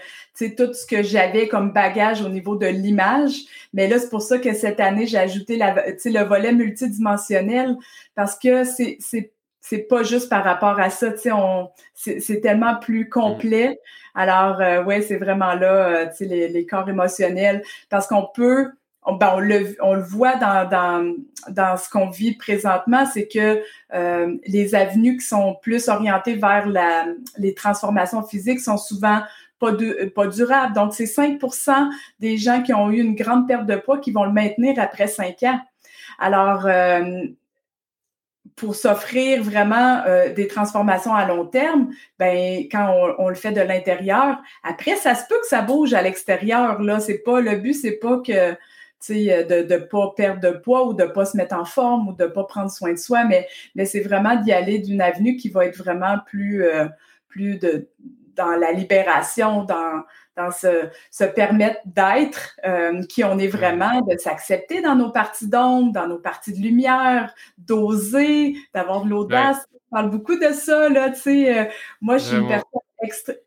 tout 0.56 0.72
ce 0.72 0.86
que 0.86 1.02
j'avais 1.02 1.46
comme 1.46 1.72
bagage 1.72 2.22
au 2.22 2.30
niveau 2.30 2.56
de 2.56 2.66
l'image. 2.66 3.32
Mais 3.74 3.86
là, 3.86 3.98
c'est 3.98 4.08
pour 4.08 4.22
ça 4.22 4.38
que 4.38 4.54
cette 4.54 4.80
année, 4.80 5.06
j'ai 5.06 5.18
ajouté 5.18 5.56
la, 5.58 5.74
le 5.74 6.24
volet 6.24 6.52
multidimensionnel 6.52 7.76
parce 8.14 8.38
que 8.38 8.64
c'est 8.64 8.98
c'est 9.62 9.78
pas 9.88 10.02
juste 10.02 10.30
par 10.30 10.42
rapport 10.42 10.80
à 10.80 10.88
ça, 10.90 11.12
c'est 11.94 12.40
tellement 12.40 12.76
plus 12.76 13.08
complet. 13.08 13.78
Alors, 14.14 14.60
euh, 14.60 14.82
ouais, 14.82 15.02
c'est 15.02 15.18
vraiment 15.18 15.54
là, 15.54 16.06
euh, 16.06 16.06
les, 16.20 16.48
les 16.48 16.66
corps 16.66 16.88
émotionnels, 16.88 17.62
parce 17.88 18.06
qu'on 18.06 18.26
peut 18.34 18.70
ben, 19.06 19.32
on, 19.34 19.40
le, 19.40 19.76
on, 19.80 19.94
le, 19.94 20.02
voit 20.02 20.36
dans, 20.36 20.68
dans, 20.68 21.14
dans 21.48 21.76
ce 21.76 21.88
qu'on 21.88 22.10
vit 22.10 22.34
présentement, 22.34 23.06
c'est 23.06 23.28
que 23.28 23.62
euh, 23.94 24.36
les 24.46 24.74
avenues 24.74 25.16
qui 25.16 25.26
sont 25.26 25.56
plus 25.62 25.88
orientées 25.88 26.34
vers 26.34 26.68
la, 26.68 27.06
les 27.38 27.54
transformations 27.54 28.22
physiques 28.22 28.60
sont 28.60 28.76
souvent 28.76 29.20
pas, 29.58 29.72
pas 30.14 30.26
durables. 30.26 30.74
Donc, 30.74 30.94
c'est 30.94 31.04
5% 31.04 31.88
des 32.18 32.36
gens 32.36 32.62
qui 32.62 32.74
ont 32.74 32.90
eu 32.90 33.00
une 33.00 33.14
grande 33.14 33.48
perte 33.48 33.66
de 33.66 33.76
poids 33.76 33.98
qui 33.98 34.10
vont 34.10 34.24
le 34.24 34.32
maintenir 34.32 34.74
après 34.78 35.06
5 35.06 35.42
ans. 35.44 35.60
Alors, 36.18 36.66
euh, 36.66 37.22
pour 38.56 38.74
s'offrir 38.74 39.42
vraiment 39.42 40.02
euh, 40.06 40.32
des 40.34 40.46
transformations 40.46 41.14
à 41.14 41.26
long 41.26 41.46
terme, 41.46 41.90
ben 42.18 42.66
quand 42.70 43.14
on, 43.18 43.24
on 43.24 43.28
le 43.30 43.34
fait 43.34 43.52
de 43.52 43.60
l'intérieur, 43.60 44.38
après 44.62 44.96
ça 44.96 45.14
se 45.14 45.26
peut 45.26 45.38
que 45.40 45.46
ça 45.46 45.62
bouge 45.62 45.94
à 45.94 46.02
l'extérieur. 46.02 46.82
Là, 46.82 47.00
c'est 47.00 47.18
pas 47.18 47.40
le 47.40 47.56
but, 47.56 47.72
c'est 47.72 47.98
pas 47.98 48.18
que 48.18 48.54
de 49.08 49.74
ne 49.74 49.78
pas 49.78 50.12
perdre 50.16 50.40
de 50.40 50.56
poids 50.56 50.86
ou 50.86 50.94
de 50.94 51.04
ne 51.04 51.08
pas 51.08 51.24
se 51.24 51.36
mettre 51.36 51.56
en 51.56 51.64
forme 51.64 52.08
ou 52.08 52.12
de 52.12 52.24
ne 52.24 52.28
pas 52.28 52.44
prendre 52.44 52.70
soin 52.70 52.92
de 52.92 52.98
soi, 52.98 53.24
mais, 53.24 53.48
mais 53.74 53.84
c'est 53.84 54.00
vraiment 54.00 54.36
d'y 54.36 54.52
aller 54.52 54.78
d'une 54.78 55.00
avenue 55.00 55.36
qui 55.36 55.48
va 55.48 55.66
être 55.66 55.76
vraiment 55.76 56.18
plus, 56.26 56.64
euh, 56.64 56.86
plus 57.28 57.58
de, 57.58 57.88
dans 58.36 58.56
la 58.56 58.72
libération, 58.72 59.64
dans, 59.64 60.02
dans 60.36 60.50
se, 60.50 60.88
se 61.10 61.24
permettre 61.24 61.80
d'être 61.84 62.56
euh, 62.64 63.02
qui 63.04 63.24
on 63.24 63.38
est 63.38 63.48
vraiment, 63.48 64.00
de 64.02 64.16
s'accepter 64.18 64.80
dans 64.82 64.94
nos 64.94 65.10
parties 65.10 65.48
d'ombre, 65.48 65.92
dans 65.92 66.06
nos 66.06 66.18
parties 66.18 66.52
de 66.52 66.62
lumière, 66.62 67.34
d'oser, 67.58 68.54
d'avoir 68.74 69.04
de 69.04 69.10
l'audace. 69.10 69.66
On 69.90 69.96
parle 69.96 70.10
beaucoup 70.10 70.36
de 70.36 70.52
ça, 70.52 70.88
là, 70.88 71.10
tu 71.10 71.20
sais. 71.20 71.70
moi, 72.00 72.18
je 72.18 72.24
suis 72.24 72.36
une 72.36 72.48
personne 72.48 72.80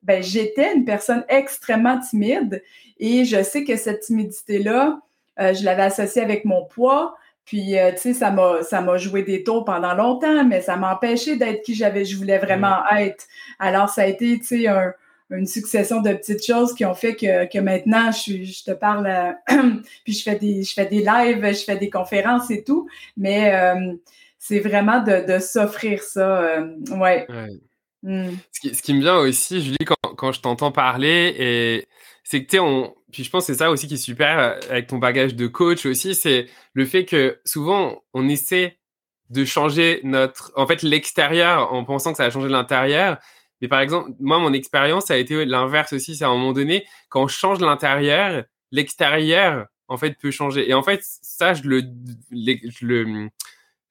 ben, 0.01 0.23
j'étais 0.23 0.75
une 0.75 0.85
personne 0.85 1.23
extrêmement 1.29 1.99
timide 1.99 2.63
et 2.99 3.25
je 3.25 3.43
sais 3.43 3.63
que 3.63 3.75
cette 3.75 4.01
timidité-là, 4.01 4.99
je 5.37 5.63
l'avais 5.65 5.83
associé 5.83 6.21
avec 6.21 6.45
mon 6.45 6.65
poids. 6.65 7.15
Puis, 7.45 7.75
tu 7.95 8.01
sais, 8.01 8.13
ça 8.13 8.31
m'a, 8.31 8.63
ça 8.63 8.79
m'a 8.79 8.97
joué 8.97 9.23
des 9.23 9.43
tours 9.43 9.65
pendant 9.65 9.93
longtemps, 9.93 10.45
mais 10.45 10.61
ça 10.61 10.77
m'a 10.77 10.93
empêché 10.93 11.35
d'être 11.35 11.61
qui 11.63 11.75
j'avais, 11.75 12.05
je 12.05 12.15
voulais 12.15 12.37
vraiment 12.37 12.77
être. 12.97 13.25
Alors, 13.59 13.89
ça 13.89 14.03
a 14.03 14.05
été, 14.05 14.39
tu 14.39 14.45
sais, 14.45 14.67
un, 14.67 14.93
une 15.33 15.47
succession 15.47 16.01
de 16.01 16.13
petites 16.13 16.45
choses 16.45 16.73
qui 16.73 16.85
ont 16.85 16.93
fait 16.93 17.15
que, 17.15 17.45
que 17.51 17.59
maintenant, 17.59 18.11
je, 18.11 18.43
je 18.43 18.63
te 18.63 18.71
parle, 18.71 19.35
puis 20.03 20.13
je 20.13 20.23
fais 20.23 20.35
des, 20.35 20.63
je 20.63 20.73
fais 20.73 20.85
des 20.85 20.99
lives, 20.99 21.45
je 21.45 21.63
fais 21.63 21.77
des 21.77 21.89
conférences 21.89 22.51
et 22.51 22.63
tout, 22.63 22.87
mais 23.17 23.53
euh, 23.55 23.93
c'est 24.37 24.59
vraiment 24.59 25.01
de, 25.01 25.25
de 25.25 25.39
s'offrir 25.39 26.01
ça, 26.01 26.41
euh, 26.41 26.75
ouais. 26.97 27.27
Hmm. 28.03 28.31
Ce, 28.51 28.59
qui, 28.59 28.75
ce, 28.75 28.81
qui, 28.81 28.93
me 28.93 29.01
vient 29.01 29.17
aussi, 29.17 29.61
Julie, 29.61 29.85
quand, 29.85 30.15
quand 30.15 30.31
je 30.33 30.41
t'entends 30.41 30.71
parler, 30.71 31.33
et 31.37 31.87
c'est 32.23 32.43
que 32.43 32.49
tu 32.49 32.57
sais, 32.57 32.59
on, 32.59 32.93
puis 33.13 33.23
je 33.23 33.29
pense 33.29 33.45
que 33.45 33.53
c'est 33.53 33.59
ça 33.59 33.71
aussi 33.71 33.87
qui 33.87 33.93
est 33.93 33.97
super 33.97 34.39
euh, 34.39 34.59
avec 34.69 34.87
ton 34.87 34.97
bagage 34.97 35.35
de 35.35 35.47
coach 35.47 35.85
aussi, 35.85 36.15
c'est 36.15 36.47
le 36.73 36.85
fait 36.85 37.05
que 37.05 37.39
souvent 37.45 38.03
on 38.13 38.27
essaie 38.27 38.79
de 39.29 39.45
changer 39.45 39.99
notre, 40.03 40.51
en 40.55 40.67
fait, 40.67 40.83
l'extérieur 40.83 41.73
en 41.73 41.83
pensant 41.85 42.11
que 42.11 42.17
ça 42.17 42.23
va 42.23 42.29
changer 42.29 42.49
l'intérieur. 42.49 43.17
Mais 43.61 43.67
par 43.67 43.79
exemple, 43.79 44.11
moi, 44.19 44.37
mon 44.37 44.53
expérience, 44.53 45.05
ça 45.05 45.13
a 45.13 45.17
été 45.17 45.45
l'inverse 45.45 45.93
aussi. 45.93 46.15
C'est 46.15 46.25
à 46.25 46.29
un 46.29 46.35
moment 46.35 46.53
donné, 46.53 46.85
quand 47.09 47.23
on 47.23 47.27
change 47.27 47.59
l'intérieur, 47.59 48.43
l'extérieur, 48.71 49.67
en 49.87 49.97
fait, 49.97 50.17
peut 50.19 50.31
changer. 50.31 50.69
Et 50.69 50.73
en 50.73 50.83
fait, 50.83 51.01
ça, 51.03 51.53
je 51.53 51.63
le, 51.63 51.81
je 52.31 52.85
le, 52.85 53.29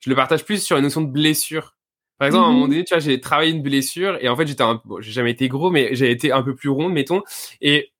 je 0.00 0.10
le 0.10 0.16
partage 0.16 0.44
plus 0.44 0.62
sur 0.62 0.76
une 0.76 0.84
notion 0.84 1.00
de 1.00 1.10
blessure. 1.10 1.76
Par 2.18 2.26
exemple, 2.26 2.44
à 2.44 2.48
un 2.48 2.52
moment 2.52 2.66
mm-hmm. 2.66 2.70
donné, 2.70 2.84
tu 2.84 2.94
vois, 2.94 3.00
j'ai 3.00 3.20
travaillé 3.20 3.50
une 3.50 3.62
blessure 3.62 4.18
et 4.20 4.28
en 4.28 4.36
fait, 4.36 4.46
j'étais 4.46 4.62
un, 4.62 4.80
bon, 4.84 5.00
j'ai 5.00 5.10
jamais 5.10 5.32
été 5.32 5.48
gros, 5.48 5.70
mais 5.70 5.94
j'ai 5.94 6.10
été 6.10 6.30
un 6.30 6.42
peu 6.42 6.54
plus 6.54 6.68
rond, 6.68 6.88
mettons. 6.88 7.22
Et 7.60 7.92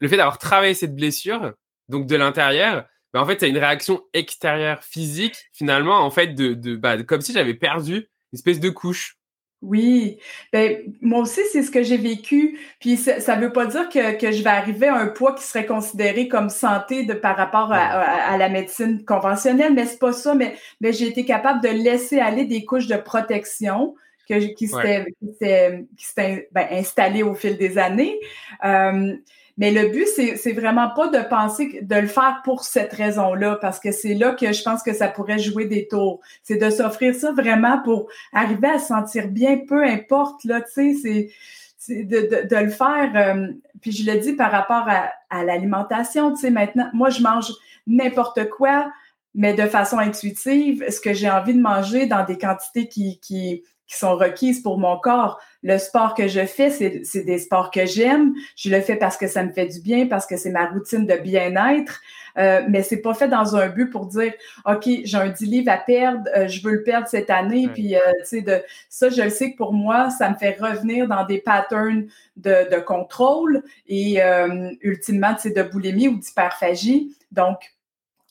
le 0.00 0.08
fait 0.08 0.16
d'avoir 0.16 0.38
travaillé 0.38 0.74
cette 0.74 0.94
blessure, 0.94 1.52
donc 1.88 2.06
de 2.06 2.16
l'intérieur, 2.16 2.86
bah, 3.12 3.22
en 3.22 3.26
fait, 3.26 3.38
c'est 3.40 3.48
une 3.48 3.58
réaction 3.58 4.02
extérieure 4.12 4.82
physique, 4.82 5.36
finalement, 5.52 6.00
en 6.00 6.10
fait, 6.10 6.28
de, 6.28 6.54
de, 6.54 6.76
bah, 6.76 7.02
comme 7.04 7.20
si 7.20 7.32
j'avais 7.32 7.54
perdu 7.54 7.94
une 7.94 8.36
espèce 8.36 8.60
de 8.60 8.70
couche. 8.70 9.16
Oui, 9.62 10.18
ben, 10.52 10.92
moi 11.00 11.20
aussi, 11.20 11.40
c'est 11.50 11.62
ce 11.62 11.70
que 11.70 11.82
j'ai 11.82 11.96
vécu. 11.96 12.58
Puis 12.80 12.98
ça 12.98 13.36
ne 13.36 13.40
veut 13.40 13.52
pas 13.52 13.64
dire 13.66 13.88
que, 13.88 14.18
que, 14.18 14.30
je 14.30 14.42
vais 14.42 14.50
arriver 14.50 14.88
à 14.88 14.96
un 14.96 15.06
poids 15.06 15.34
qui 15.34 15.42
serait 15.42 15.64
considéré 15.64 16.28
comme 16.28 16.50
santé 16.50 17.04
de, 17.04 17.14
par 17.14 17.36
rapport 17.36 17.72
à, 17.72 17.78
à, 17.78 18.36
la 18.36 18.50
médecine 18.50 19.04
conventionnelle, 19.06 19.72
mais 19.72 19.86
c'est 19.86 19.98
pas 19.98 20.12
ça. 20.12 20.34
Mais, 20.34 20.54
mais 20.82 20.92
j'ai 20.92 21.06
été 21.06 21.24
capable 21.24 21.62
de 21.62 21.68
laisser 21.68 22.18
aller 22.18 22.44
des 22.44 22.66
couches 22.66 22.88
de 22.88 22.96
protection 22.96 23.94
que, 24.28 24.54
qui 24.54 24.68
s'étaient 24.68 26.48
ben, 26.52 26.66
installées 26.70 27.22
au 27.22 27.34
fil 27.34 27.56
des 27.56 27.78
années. 27.78 28.20
Euh, 28.64 29.14
mais 29.56 29.70
le 29.70 29.88
but, 29.88 30.06
c'est 30.06 30.52
vraiment 30.52 30.90
pas 30.90 31.08
de 31.08 31.20
penser 31.28 31.80
de 31.82 31.94
le 31.94 32.08
faire 32.08 32.40
pour 32.44 32.64
cette 32.64 32.92
raison-là, 32.92 33.56
parce 33.60 33.78
que 33.78 33.92
c'est 33.92 34.14
là 34.14 34.32
que 34.32 34.52
je 34.52 34.62
pense 34.62 34.82
que 34.82 34.92
ça 34.92 35.08
pourrait 35.08 35.38
jouer 35.38 35.66
des 35.66 35.86
tours. 35.86 36.20
C'est 36.42 36.56
de 36.56 36.70
s'offrir 36.70 37.14
ça 37.14 37.30
vraiment 37.30 37.80
pour 37.82 38.08
arriver 38.32 38.68
à 38.68 38.78
se 38.80 38.88
sentir 38.88 39.28
bien, 39.28 39.58
peu 39.58 39.84
importe, 39.84 40.42
là, 40.44 40.60
tu 40.60 40.98
sais, 40.98 41.30
c'est 41.78 42.02
de, 42.04 42.56
le 42.56 42.70
faire. 42.70 43.12
Euh, 43.14 43.52
puis 43.80 43.92
je 43.92 44.10
le 44.10 44.18
dis 44.18 44.32
par 44.32 44.50
rapport 44.50 44.88
à, 44.88 45.12
à 45.30 45.44
l'alimentation, 45.44 46.32
tu 46.32 46.40
sais, 46.40 46.50
maintenant, 46.50 46.88
moi, 46.92 47.10
je 47.10 47.22
mange 47.22 47.52
n'importe 47.86 48.48
quoi, 48.50 48.90
mais 49.34 49.54
de 49.54 49.66
façon 49.66 49.98
intuitive, 49.98 50.84
ce 50.88 51.00
que 51.00 51.12
j'ai 51.12 51.30
envie 51.30 51.54
de 51.54 51.60
manger 51.60 52.06
dans 52.06 52.24
des 52.24 52.38
quantités 52.38 52.88
qui, 52.88 53.20
qui, 53.20 53.62
qui 53.86 53.98
sont 53.98 54.16
requises 54.16 54.62
pour 54.62 54.78
mon 54.78 54.98
corps. 54.98 55.40
Le 55.62 55.78
sport 55.78 56.14
que 56.14 56.28
je 56.28 56.44
fais, 56.46 56.70
c'est 56.70 57.22
des 57.22 57.38
sports 57.38 57.70
que 57.70 57.86
j'aime. 57.86 58.34
Je 58.56 58.70
le 58.70 58.80
fais 58.80 58.96
parce 58.96 59.16
que 59.16 59.26
ça 59.26 59.42
me 59.42 59.52
fait 59.52 59.66
du 59.66 59.80
bien, 59.80 60.06
parce 60.06 60.26
que 60.26 60.36
c'est 60.36 60.50
ma 60.50 60.66
routine 60.66 61.06
de 61.06 61.16
bien-être. 61.16 62.00
Euh, 62.36 62.62
mais 62.68 62.82
c'est 62.82 63.00
pas 63.00 63.14
fait 63.14 63.28
dans 63.28 63.54
un 63.54 63.68
but 63.68 63.90
pour 63.90 64.06
dire 64.06 64.32
OK, 64.66 64.88
j'ai 65.04 65.16
un 65.16 65.28
10 65.28 65.46
livres 65.46 65.70
à 65.70 65.78
perdre, 65.78 66.28
euh, 66.36 66.48
je 66.48 66.60
veux 66.62 66.72
le 66.72 66.82
perdre 66.82 67.06
cette 67.06 67.30
année. 67.30 67.68
Puis 67.72 67.94
euh, 67.94 68.00
tu 68.20 68.24
sais, 68.24 68.42
de 68.42 68.60
ça, 68.88 69.08
je 69.08 69.22
le 69.22 69.30
sais 69.30 69.52
que 69.52 69.56
pour 69.56 69.72
moi, 69.72 70.10
ça 70.10 70.30
me 70.30 70.34
fait 70.34 70.56
revenir 70.58 71.06
dans 71.06 71.24
des 71.24 71.38
patterns 71.38 72.06
de, 72.36 72.68
de 72.74 72.80
contrôle 72.80 73.62
et 73.86 74.20
euh, 74.20 74.70
ultimement, 74.80 75.34
tu 75.34 75.42
sais, 75.42 75.50
de 75.50 75.62
boulimie 75.62 76.08
ou 76.08 76.18
d'hyperphagie. 76.18 77.16
Donc, 77.30 77.74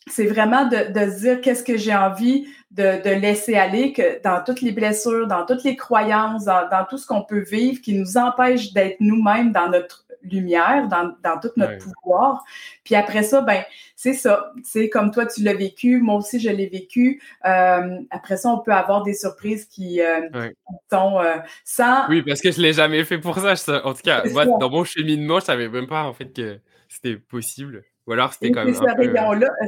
c'est 0.08 0.26
vraiment 0.26 0.66
de, 0.66 0.92
de 0.92 1.12
se 1.12 1.20
dire 1.20 1.42
qu'est-ce 1.42 1.63
que 1.63 1.78
j'ai 1.78 1.96
envie 1.96 2.48
de, 2.72 3.04
de, 3.04 3.10
laisser 3.10 3.56
aller, 3.56 3.94
que 3.94 4.22
dans 4.24 4.44
toutes 4.44 4.62
les 4.62 4.72
blessures, 4.72 5.28
dans 5.28 5.46
toutes 5.46 5.63
les 5.63 5.76
croyances, 5.76 6.46
dans, 6.46 6.68
dans 6.70 6.86
tout 6.86 6.98
ce 6.98 7.06
qu'on 7.06 7.24
peut 7.24 7.44
vivre 7.44 7.82
qui 7.82 7.94
nous 7.94 8.18
empêche 8.18 8.74
d'être 8.74 8.98
nous-mêmes 9.00 9.52
dans 9.52 9.70
notre 9.70 10.06
lumière, 10.24 10.88
dans, 10.88 11.13
dans 11.24 11.39
tout 11.39 11.52
notre 11.58 11.78
pouvoir. 11.78 12.44
Puis 12.84 12.96
après 12.96 13.24
ça, 13.24 13.42
ben 13.42 13.63
c'est 13.96 14.13
ça. 14.13 14.52
C'est 14.63 14.89
comme 14.89 15.12
toi, 15.12 15.26
tu 15.26 15.44
l'as 15.44 15.54
vécu, 15.54 16.00
moi 16.00 16.16
aussi, 16.16 16.39
je 16.39 16.50
l'ai 16.50 16.68
vécu. 16.68 17.22
Euh, 17.46 18.00
après 18.10 18.38
ça, 18.38 18.50
on 18.50 18.60
peut 18.60 18.74
avoir 18.74 19.04
des 19.04 19.13
surprises 19.13 19.66
qui, 19.66 20.02
euh, 20.02 20.52
sont 20.92 21.20
euh, 21.20 21.38
sans... 21.63 22.08
Oui, 22.10 22.22
parce 22.22 22.42
que 22.42 22.52
je 22.52 22.62
l'ai 22.62 22.74
jamais 22.74 23.04
fait 23.04 23.20
pour 23.20 23.38
ça. 23.38 23.54
En 23.86 23.94
tout 23.94 24.02
cas, 24.04 24.24
moi, 24.32 24.46
dans 24.46 24.70
mon 24.70 24.84
cheminement, 24.84 25.39
je 25.39 25.46
savais 25.46 25.70
même 25.70 25.88
pas 25.88 26.04
en 26.04 26.13
fait 26.13 26.34
que 26.34 26.60
c'était 26.88 27.18
possible. 27.18 27.84
Ou 28.06 28.12
alors 28.13 28.34
c'était 28.34 28.52
quand 28.52 28.66
même. 28.66 28.76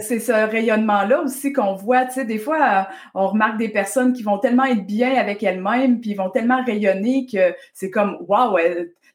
C'est 0.01 0.19
ce, 0.19 0.31
rayonnement-là 0.31 1.21
aussi 1.21 1.53
qu'on 1.53 1.73
voit. 1.73 2.05
Tu 2.05 2.13
sais, 2.13 2.25
des 2.25 2.37
fois, 2.37 2.57
euh, 2.61 2.93
on 3.13 3.27
remarque 3.27 3.57
des 3.57 3.69
personnes 3.69 4.13
qui 4.13 4.23
vont 4.23 4.39
tellement 4.39 4.65
être 4.65 4.85
bien 4.85 5.15
avec 5.15 5.41
elles-mêmes, 5.41 6.01
puis 6.01 6.11
ils 6.11 6.17
vont 6.17 6.29
tellement 6.29 6.63
rayonner 6.63 7.27
que 7.31 7.55
c'est 7.73 7.89
comme 7.89 8.17
Waouh, 8.27 8.57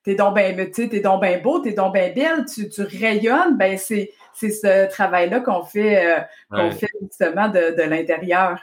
t'es 0.04 0.14
donc 0.14 0.34
bien 0.34 0.52
ben 0.54 1.42
beau, 1.42 1.58
t'es 1.60 1.72
donc 1.72 1.92
bien 1.92 2.12
belle, 2.14 2.44
tu, 2.46 2.68
tu 2.68 2.82
rayonnes. 2.82 3.56
Ben, 3.58 3.76
c'est 3.76 4.10
ce 4.34 4.88
travail-là 4.88 5.40
qu'on 5.40 5.62
fait, 5.64 6.06
euh, 6.06 6.20
qu'on 6.50 6.70
fait 6.70 6.88
justement 7.02 7.48
de, 7.48 7.76
de 7.76 7.82
l'intérieur. 7.82 8.58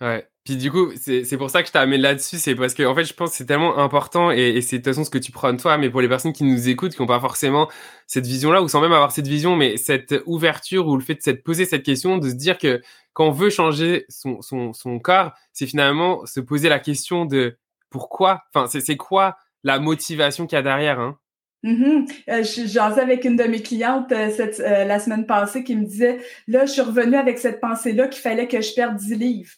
Ouais. 0.00 0.28
Puis 0.44 0.56
du 0.56 0.70
coup, 0.70 0.92
c'est 0.94 1.36
pour 1.36 1.50
ça 1.50 1.62
que 1.62 1.68
je 1.68 1.72
t'amène 1.72 2.00
là-dessus, 2.00 2.36
c'est 2.36 2.54
parce 2.54 2.72
que 2.72 2.84
en 2.84 2.94
fait, 2.94 3.02
je 3.02 3.12
pense 3.12 3.30
que 3.30 3.36
c'est 3.36 3.46
tellement 3.46 3.78
important 3.78 4.30
et, 4.30 4.50
et 4.50 4.60
c'est 4.60 4.78
de 4.78 4.82
toute 4.82 4.92
façon 4.92 5.02
ce 5.02 5.10
que 5.10 5.18
tu 5.18 5.32
prônes 5.32 5.56
toi, 5.56 5.76
mais 5.76 5.90
pour 5.90 6.00
les 6.00 6.08
personnes 6.08 6.32
qui 6.32 6.44
nous 6.44 6.68
écoutent, 6.68 6.94
qui 6.94 7.02
n'ont 7.02 7.08
pas 7.08 7.18
forcément 7.18 7.68
cette 8.06 8.26
vision-là 8.26 8.62
ou 8.62 8.68
sans 8.68 8.80
même 8.80 8.92
avoir 8.92 9.10
cette 9.10 9.26
vision, 9.26 9.56
mais 9.56 9.76
cette 9.76 10.14
ouverture 10.24 10.86
ou 10.86 10.96
le 10.96 11.02
fait 11.02 11.14
de 11.14 11.22
se 11.22 11.30
poser 11.30 11.64
cette 11.64 11.82
question, 11.82 12.18
de 12.18 12.28
se 12.28 12.34
dire 12.34 12.58
que 12.58 12.80
quand 13.12 13.26
on 13.26 13.32
veut 13.32 13.50
changer 13.50 14.04
son, 14.08 14.40
son, 14.40 14.72
son 14.72 15.00
corps, 15.00 15.32
c'est 15.52 15.66
finalement 15.66 16.24
se 16.26 16.38
poser 16.38 16.68
la 16.68 16.78
question 16.78 17.24
de 17.24 17.58
pourquoi, 17.90 18.44
enfin, 18.54 18.68
c'est 18.68 18.96
quoi 18.96 19.36
la 19.64 19.80
motivation 19.80 20.46
qu'il 20.46 20.56
y 20.56 20.58
a 20.60 20.62
derrière, 20.62 21.00
hein 21.00 21.18
mm-hmm. 21.64 22.72
J'en 22.72 22.94
sais 22.94 23.00
avec 23.00 23.24
une 23.24 23.36
de 23.36 23.44
mes 23.44 23.62
clientes 23.62 24.12
euh, 24.12 24.30
cette, 24.30 24.60
euh, 24.60 24.84
la 24.84 25.00
semaine 25.00 25.26
passée 25.26 25.64
qui 25.64 25.74
me 25.74 25.84
disait, 25.84 26.18
là, 26.46 26.66
je 26.66 26.72
suis 26.72 26.82
revenue 26.82 27.16
avec 27.16 27.38
cette 27.38 27.60
pensée-là 27.60 28.06
qu'il 28.06 28.22
fallait 28.22 28.46
que 28.46 28.60
je 28.60 28.74
perde 28.74 28.96
10 28.96 29.14
livres. 29.16 29.52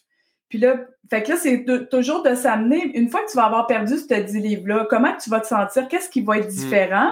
Puis 0.49 0.57
là, 0.57 0.77
fait 1.09 1.23
que 1.23 1.29
là, 1.29 1.37
c'est 1.37 1.65
toujours 1.89 2.23
de 2.23 2.35
s'amener, 2.35 2.91
une 2.95 3.09
fois 3.09 3.21
que 3.23 3.31
tu 3.31 3.37
vas 3.37 3.45
avoir 3.45 3.67
perdu 3.67 3.97
ce 3.97 4.13
10 4.13 4.33
livres-là, 4.39 4.87
comment 4.89 5.15
tu 5.21 5.29
vas 5.29 5.39
te 5.39 5.47
sentir? 5.47 5.87
Qu'est-ce 5.87 6.09
qui 6.09 6.21
va 6.21 6.37
être 6.37 6.47
hmm. 6.47 6.49
différent? 6.49 7.11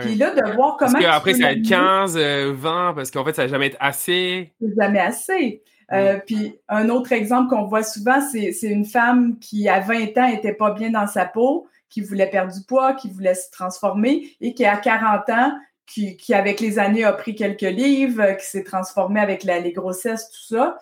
Puis 0.00 0.14
là, 0.14 0.30
de 0.30 0.54
voir 0.54 0.76
comment. 0.78 0.92
Parce 0.92 1.04
qu'après, 1.04 1.34
ça 1.34 1.44
va 1.44 1.52
être 1.52 1.68
15, 1.68 2.16
20, 2.16 2.18
euh, 2.18 2.92
parce 2.94 3.10
qu'en 3.10 3.22
fait, 3.24 3.34
ça 3.34 3.42
va 3.42 3.48
jamais 3.48 3.66
être 3.66 3.76
assez. 3.80 4.52
jamais 4.78 5.00
assez. 5.00 5.62
Euh, 5.92 6.16
hmm. 6.16 6.20
puis 6.26 6.58
un 6.68 6.88
autre 6.88 7.12
exemple 7.12 7.50
qu'on 7.50 7.64
voit 7.64 7.82
souvent, 7.82 8.20
c'est 8.22 8.54
une 8.62 8.86
femme 8.86 9.38
qui, 9.38 9.68
à 9.68 9.80
20 9.80 10.16
ans, 10.16 10.26
était 10.26 10.54
pas 10.54 10.70
bien 10.70 10.90
dans 10.90 11.06
sa 11.06 11.26
peau, 11.26 11.66
qui 11.90 12.00
voulait 12.00 12.30
perdre 12.30 12.52
du 12.52 12.64
poids, 12.64 12.94
qui 12.94 13.10
voulait 13.10 13.34
se 13.34 13.50
transformer 13.50 14.34
et 14.40 14.54
qui, 14.54 14.64
à 14.64 14.78
40 14.78 15.28
ans, 15.28 15.52
qui, 15.86 16.16
qui 16.16 16.32
avec 16.32 16.60
les 16.60 16.78
années, 16.78 17.04
a 17.04 17.12
pris 17.12 17.34
quelques 17.34 17.60
livres, 17.60 18.32
qui 18.38 18.46
s'est 18.46 18.64
transformée 18.64 19.20
avec 19.20 19.44
la, 19.44 19.58
les 19.60 19.72
grossesses, 19.72 20.30
tout 20.30 20.54
ça 20.54 20.78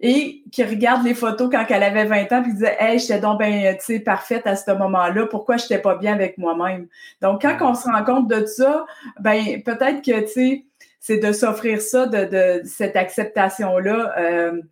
et 0.00 0.44
qui 0.52 0.62
regarde 0.62 1.04
les 1.04 1.14
photos 1.14 1.48
quand 1.50 1.64
elle 1.68 1.82
avait 1.82 2.04
20 2.04 2.32
ans 2.32 2.42
puis 2.42 2.52
disait 2.52 2.76
Hey, 2.78 2.98
j'étais 2.98 3.18
donc 3.18 3.38
ben, 3.38 3.76
tu 3.78 3.84
sais, 3.84 4.00
parfaite 4.00 4.46
à 4.46 4.54
ce 4.54 4.70
moment-là, 4.72 5.26
pourquoi 5.26 5.56
j'étais 5.56 5.78
pas 5.78 5.96
bien 5.96 6.14
avec 6.14 6.38
moi-même? 6.38 6.86
Donc, 7.20 7.42
quand 7.42 7.56
on 7.60 7.74
se 7.74 7.88
rend 7.88 8.04
compte 8.04 8.28
de 8.28 8.46
ça, 8.46 8.86
ben 9.20 9.62
peut-être 9.62 10.02
que 10.02 10.20
tu 10.20 10.28
sais, 10.28 10.64
c'est 11.00 11.18
de 11.18 11.32
s'offrir 11.32 11.80
ça, 11.80 12.06
de, 12.06 12.24
de 12.24 12.66
cette 12.66 12.96
acceptation-là. 12.96 14.14
Euh, 14.18 14.62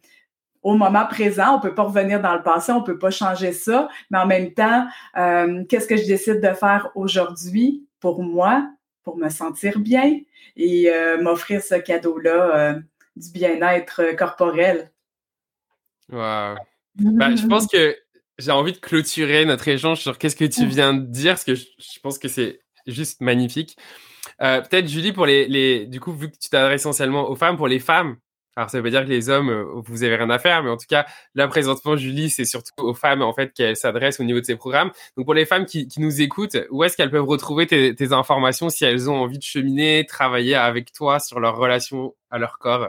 au 0.62 0.74
moment 0.74 1.06
présent, 1.06 1.56
on 1.56 1.60
peut 1.60 1.74
pas 1.74 1.84
revenir 1.84 2.20
dans 2.20 2.34
le 2.34 2.42
passé, 2.42 2.72
on 2.72 2.82
peut 2.82 2.98
pas 2.98 3.10
changer 3.10 3.52
ça, 3.52 3.88
mais 4.10 4.18
en 4.18 4.26
même 4.26 4.52
temps, 4.52 4.86
euh, 5.16 5.64
qu'est-ce 5.68 5.86
que 5.86 5.96
je 5.96 6.06
décide 6.06 6.40
de 6.40 6.54
faire 6.54 6.90
aujourd'hui 6.96 7.86
pour 8.00 8.22
moi, 8.22 8.68
pour 9.04 9.16
me 9.16 9.28
sentir 9.28 9.78
bien 9.78 10.18
et 10.56 10.90
euh, 10.90 11.22
m'offrir 11.22 11.62
ce 11.62 11.76
cadeau-là 11.76 12.76
du 13.14 13.30
bien-être 13.30 14.16
corporel? 14.16 14.90
Wow. 16.10 16.56
Bah, 16.96 17.34
je 17.34 17.46
pense 17.46 17.66
que 17.66 17.96
j'ai 18.38 18.50
envie 18.50 18.72
de 18.72 18.78
clôturer 18.78 19.44
notre 19.44 19.66
échange 19.68 20.00
sur 20.00 20.18
qu'est-ce 20.18 20.36
que 20.36 20.44
tu 20.44 20.66
viens 20.66 20.94
de 20.94 21.06
dire, 21.06 21.32
parce 21.32 21.44
que 21.44 21.54
je, 21.54 22.00
pense 22.02 22.18
que 22.18 22.28
c'est 22.28 22.60
juste 22.86 23.20
magnifique. 23.20 23.76
Euh, 24.42 24.60
peut-être, 24.60 24.88
Julie, 24.88 25.12
pour 25.12 25.26
les, 25.26 25.46
les, 25.46 25.86
du 25.86 26.00
coup, 26.00 26.12
vu 26.12 26.30
que 26.30 26.36
tu 26.36 26.48
t'adresses 26.48 26.82
essentiellement 26.82 27.28
aux 27.28 27.36
femmes, 27.36 27.56
pour 27.56 27.68
les 27.68 27.78
femmes, 27.78 28.16
Alors 28.56 28.70
ça 28.70 28.78
veut 28.78 28.84
pas 28.84 28.90
dire 28.90 29.04
que 29.04 29.10
les 29.10 29.28
hommes, 29.28 29.50
euh, 29.50 29.64
vous 29.84 30.02
avez 30.02 30.16
rien 30.16 30.30
à 30.30 30.38
faire, 30.38 30.62
mais 30.62 30.70
en 30.70 30.76
tout 30.76 30.86
cas, 30.88 31.06
là 31.34 31.48
présentement, 31.48 31.96
Julie, 31.96 32.30
c'est 32.30 32.44
surtout 32.44 32.72
aux 32.78 32.94
femmes 32.94 33.22
en 33.22 33.32
fait 33.34 33.52
qu'elle 33.52 33.76
s'adresse 33.76 34.20
au 34.20 34.24
niveau 34.24 34.40
de 34.40 34.46
ses 34.46 34.56
programmes. 34.56 34.90
Donc 35.16 35.26
pour 35.26 35.34
les 35.34 35.46
femmes 35.46 35.66
qui, 35.66 35.88
qui 35.88 36.00
nous 36.00 36.22
écoutent, 36.22 36.56
où 36.70 36.84
est-ce 36.84 36.96
qu'elles 36.96 37.10
peuvent 37.10 37.26
retrouver 37.26 37.66
tes, 37.66 37.94
tes 37.94 38.12
informations 38.12 38.70
si 38.70 38.84
elles 38.84 39.10
ont 39.10 39.16
envie 39.16 39.38
de 39.38 39.42
cheminer, 39.42 40.06
travailler 40.06 40.54
avec 40.54 40.92
toi 40.92 41.20
sur 41.20 41.40
leur 41.40 41.56
relation 41.56 42.14
à 42.30 42.38
leur 42.38 42.58
corps? 42.58 42.88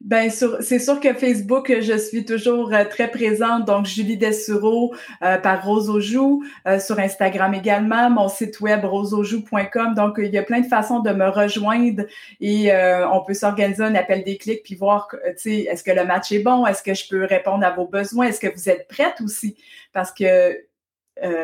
Ben, 0.00 0.30
c'est 0.30 0.78
sûr 0.78 1.00
que 1.00 1.14
Facebook, 1.14 1.72
je 1.80 1.96
suis 1.96 2.24
toujours 2.24 2.74
euh, 2.74 2.84
très 2.84 3.10
présente. 3.10 3.64
Donc, 3.64 3.86
Julie 3.86 4.18
Dessureau 4.18 4.94
euh, 5.22 5.38
par 5.38 5.64
Rose 5.64 5.90
euh, 5.90 6.78
sur 6.78 6.98
Instagram 6.98 7.54
également, 7.54 8.10
mon 8.10 8.28
site 8.28 8.60
web 8.60 8.84
roseaujoue.com. 8.84 9.94
Donc, 9.94 10.16
il 10.18 10.32
y 10.32 10.38
a 10.38 10.42
plein 10.42 10.60
de 10.60 10.66
façons 10.66 11.00
de 11.00 11.10
me 11.10 11.28
rejoindre 11.28 12.04
et 12.40 12.70
on 13.10 13.24
peut 13.24 13.34
s'organiser 13.34 13.82
un 13.82 13.94
appel 13.94 14.24
des 14.24 14.36
clics 14.36 14.62
puis 14.62 14.74
voir, 14.74 15.08
tu 15.10 15.32
sais, 15.36 15.60
est-ce 15.60 15.82
que 15.82 15.90
le 15.90 16.04
match 16.04 16.32
est 16.32 16.40
bon? 16.40 16.66
Est-ce 16.66 16.82
que 16.82 16.94
je 16.94 17.08
peux 17.08 17.24
répondre 17.24 17.64
à 17.64 17.70
vos 17.70 17.86
besoins? 17.86 18.26
Est-ce 18.26 18.40
que 18.40 18.52
vous 18.52 18.68
êtes 18.68 18.86
prête 18.88 19.20
aussi? 19.24 19.56
Parce 19.92 20.12
que 20.12 20.54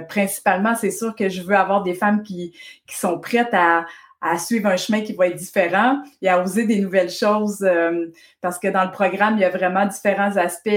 principalement, 0.09 0.75
c'est 0.75 0.91
sûr 0.91 1.15
que 1.15 1.29
je 1.29 1.43
veux 1.43 1.57
avoir 1.57 1.83
des 1.83 1.95
femmes 1.95 2.23
qui 2.23 2.53
sont 2.89 3.19
prêtes 3.19 3.55
à, 3.55 3.87
à 4.21 4.39
suivre 4.39 4.69
un 4.69 4.77
chemin 4.77 5.01
qui 5.01 5.15
va 5.15 5.29
être 5.29 5.37
différent 5.37 6.03
et 6.21 6.29
à 6.29 6.43
oser 6.43 6.67
des 6.67 6.79
nouvelles 6.81 7.11
choses 7.11 7.63
euh, 7.63 8.07
parce 8.41 8.59
que 8.59 8.69
dans 8.69 8.85
le 8.85 8.91
programme, 8.91 9.37
il 9.37 9.41
y 9.41 9.45
a 9.45 9.51
vraiment 9.51 9.87
différents 9.87 10.37
aspects. 10.37 10.69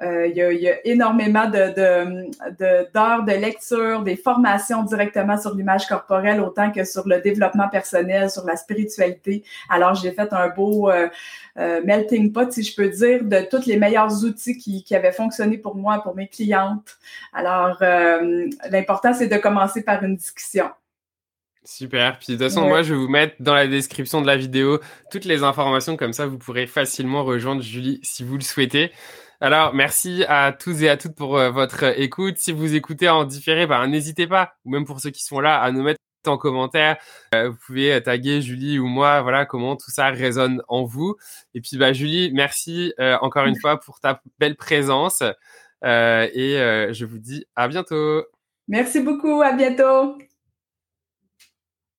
Euh, 0.00 0.26
il, 0.26 0.36
y 0.36 0.42
a, 0.42 0.52
il, 0.52 0.60
y 0.60 0.68
a, 0.68 0.86
énormément 0.86 1.46
de, 1.46 1.74
de, 1.74 2.92
d'heures 2.94 3.24
de, 3.24 3.32
lecture, 3.32 4.02
des 4.02 4.16
formations 4.16 4.82
directement 4.82 5.38
sur 5.38 5.54
l'image 5.54 5.86
corporelle 5.86 6.40
autant 6.40 6.72
que 6.72 6.84
sur 6.84 7.06
le 7.06 7.20
développement 7.20 7.68
personnel, 7.68 8.30
sur 8.30 8.46
la 8.46 8.56
spiritualité. 8.56 9.44
Alors, 9.68 9.94
j'ai 9.94 10.12
fait 10.12 10.32
un 10.32 10.48
beau 10.48 10.90
euh, 10.90 11.08
melting 11.84 12.32
pot, 12.32 12.50
si 12.50 12.62
je 12.62 12.74
peux 12.74 12.88
dire, 12.88 13.24
de 13.24 13.46
tous 13.50 13.66
les 13.66 13.76
meilleurs 13.76 14.24
outils 14.24 14.56
qui, 14.56 14.82
qui 14.82 14.96
avaient 14.96 15.12
fonctionné 15.12 15.58
pour 15.58 15.74
moi, 15.74 16.02
pour 16.02 16.14
mes 16.14 16.28
clientes. 16.28 16.96
Alors, 17.34 17.78
l'important, 18.70 19.12
c'est 19.12 19.28
de 19.28 19.36
commencer 19.36 19.82
par 19.82 20.02
une 20.02 20.16
discussion. 20.16 20.66
Super. 21.66 22.18
Puis 22.18 22.28
de 22.28 22.32
toute 22.32 22.44
façon, 22.44 22.66
moi, 22.66 22.82
je 22.82 22.94
vais 22.94 23.00
vous 23.00 23.08
mettre 23.08 23.34
dans 23.40 23.54
la 23.54 23.66
description 23.66 24.22
de 24.22 24.26
la 24.26 24.36
vidéo 24.36 24.78
toutes 25.10 25.24
les 25.24 25.42
informations. 25.42 25.96
Comme 25.96 26.12
ça, 26.12 26.26
vous 26.26 26.38
pourrez 26.38 26.66
facilement 26.66 27.24
rejoindre 27.24 27.60
Julie 27.60 27.98
si 28.04 28.22
vous 28.22 28.36
le 28.36 28.42
souhaitez. 28.42 28.92
Alors, 29.40 29.74
merci 29.74 30.24
à 30.28 30.52
tous 30.52 30.82
et 30.82 30.88
à 30.88 30.96
toutes 30.96 31.14
pour 31.14 31.36
euh, 31.36 31.50
votre 31.50 31.98
écoute. 32.00 32.38
Si 32.38 32.52
vous 32.52 32.74
écoutez 32.74 33.08
en 33.08 33.24
différé, 33.24 33.66
bah, 33.66 33.86
n'hésitez 33.86 34.26
pas, 34.26 34.54
ou 34.64 34.70
même 34.70 34.84
pour 34.84 35.00
ceux 35.00 35.10
qui 35.10 35.24
sont 35.24 35.40
là, 35.40 35.60
à 35.60 35.70
nous 35.72 35.82
mettre 35.82 36.00
en 36.26 36.38
commentaire. 36.38 36.96
Euh, 37.34 37.50
vous 37.50 37.56
pouvez 37.66 38.00
taguer 38.02 38.40
Julie 38.40 38.78
ou 38.78 38.86
moi, 38.86 39.22
voilà 39.22 39.44
comment 39.44 39.76
tout 39.76 39.90
ça 39.90 40.08
résonne 40.08 40.62
en 40.68 40.84
vous. 40.84 41.16
Et 41.54 41.60
puis, 41.60 41.76
bah, 41.76 41.92
Julie, 41.92 42.30
merci 42.32 42.94
euh, 43.00 43.18
encore 43.20 43.46
une 43.46 43.56
fois 43.60 43.78
pour 43.80 44.00
ta 44.00 44.22
belle 44.38 44.56
présence. 44.56 45.20
et 45.82 46.56
je 46.92 47.04
vous 47.04 47.18
dis 47.18 47.44
à 47.56 47.68
bientôt. 47.68 48.24
Merci 48.68 49.00
beaucoup. 49.00 49.42
À 49.42 49.52
bientôt. 49.52 50.16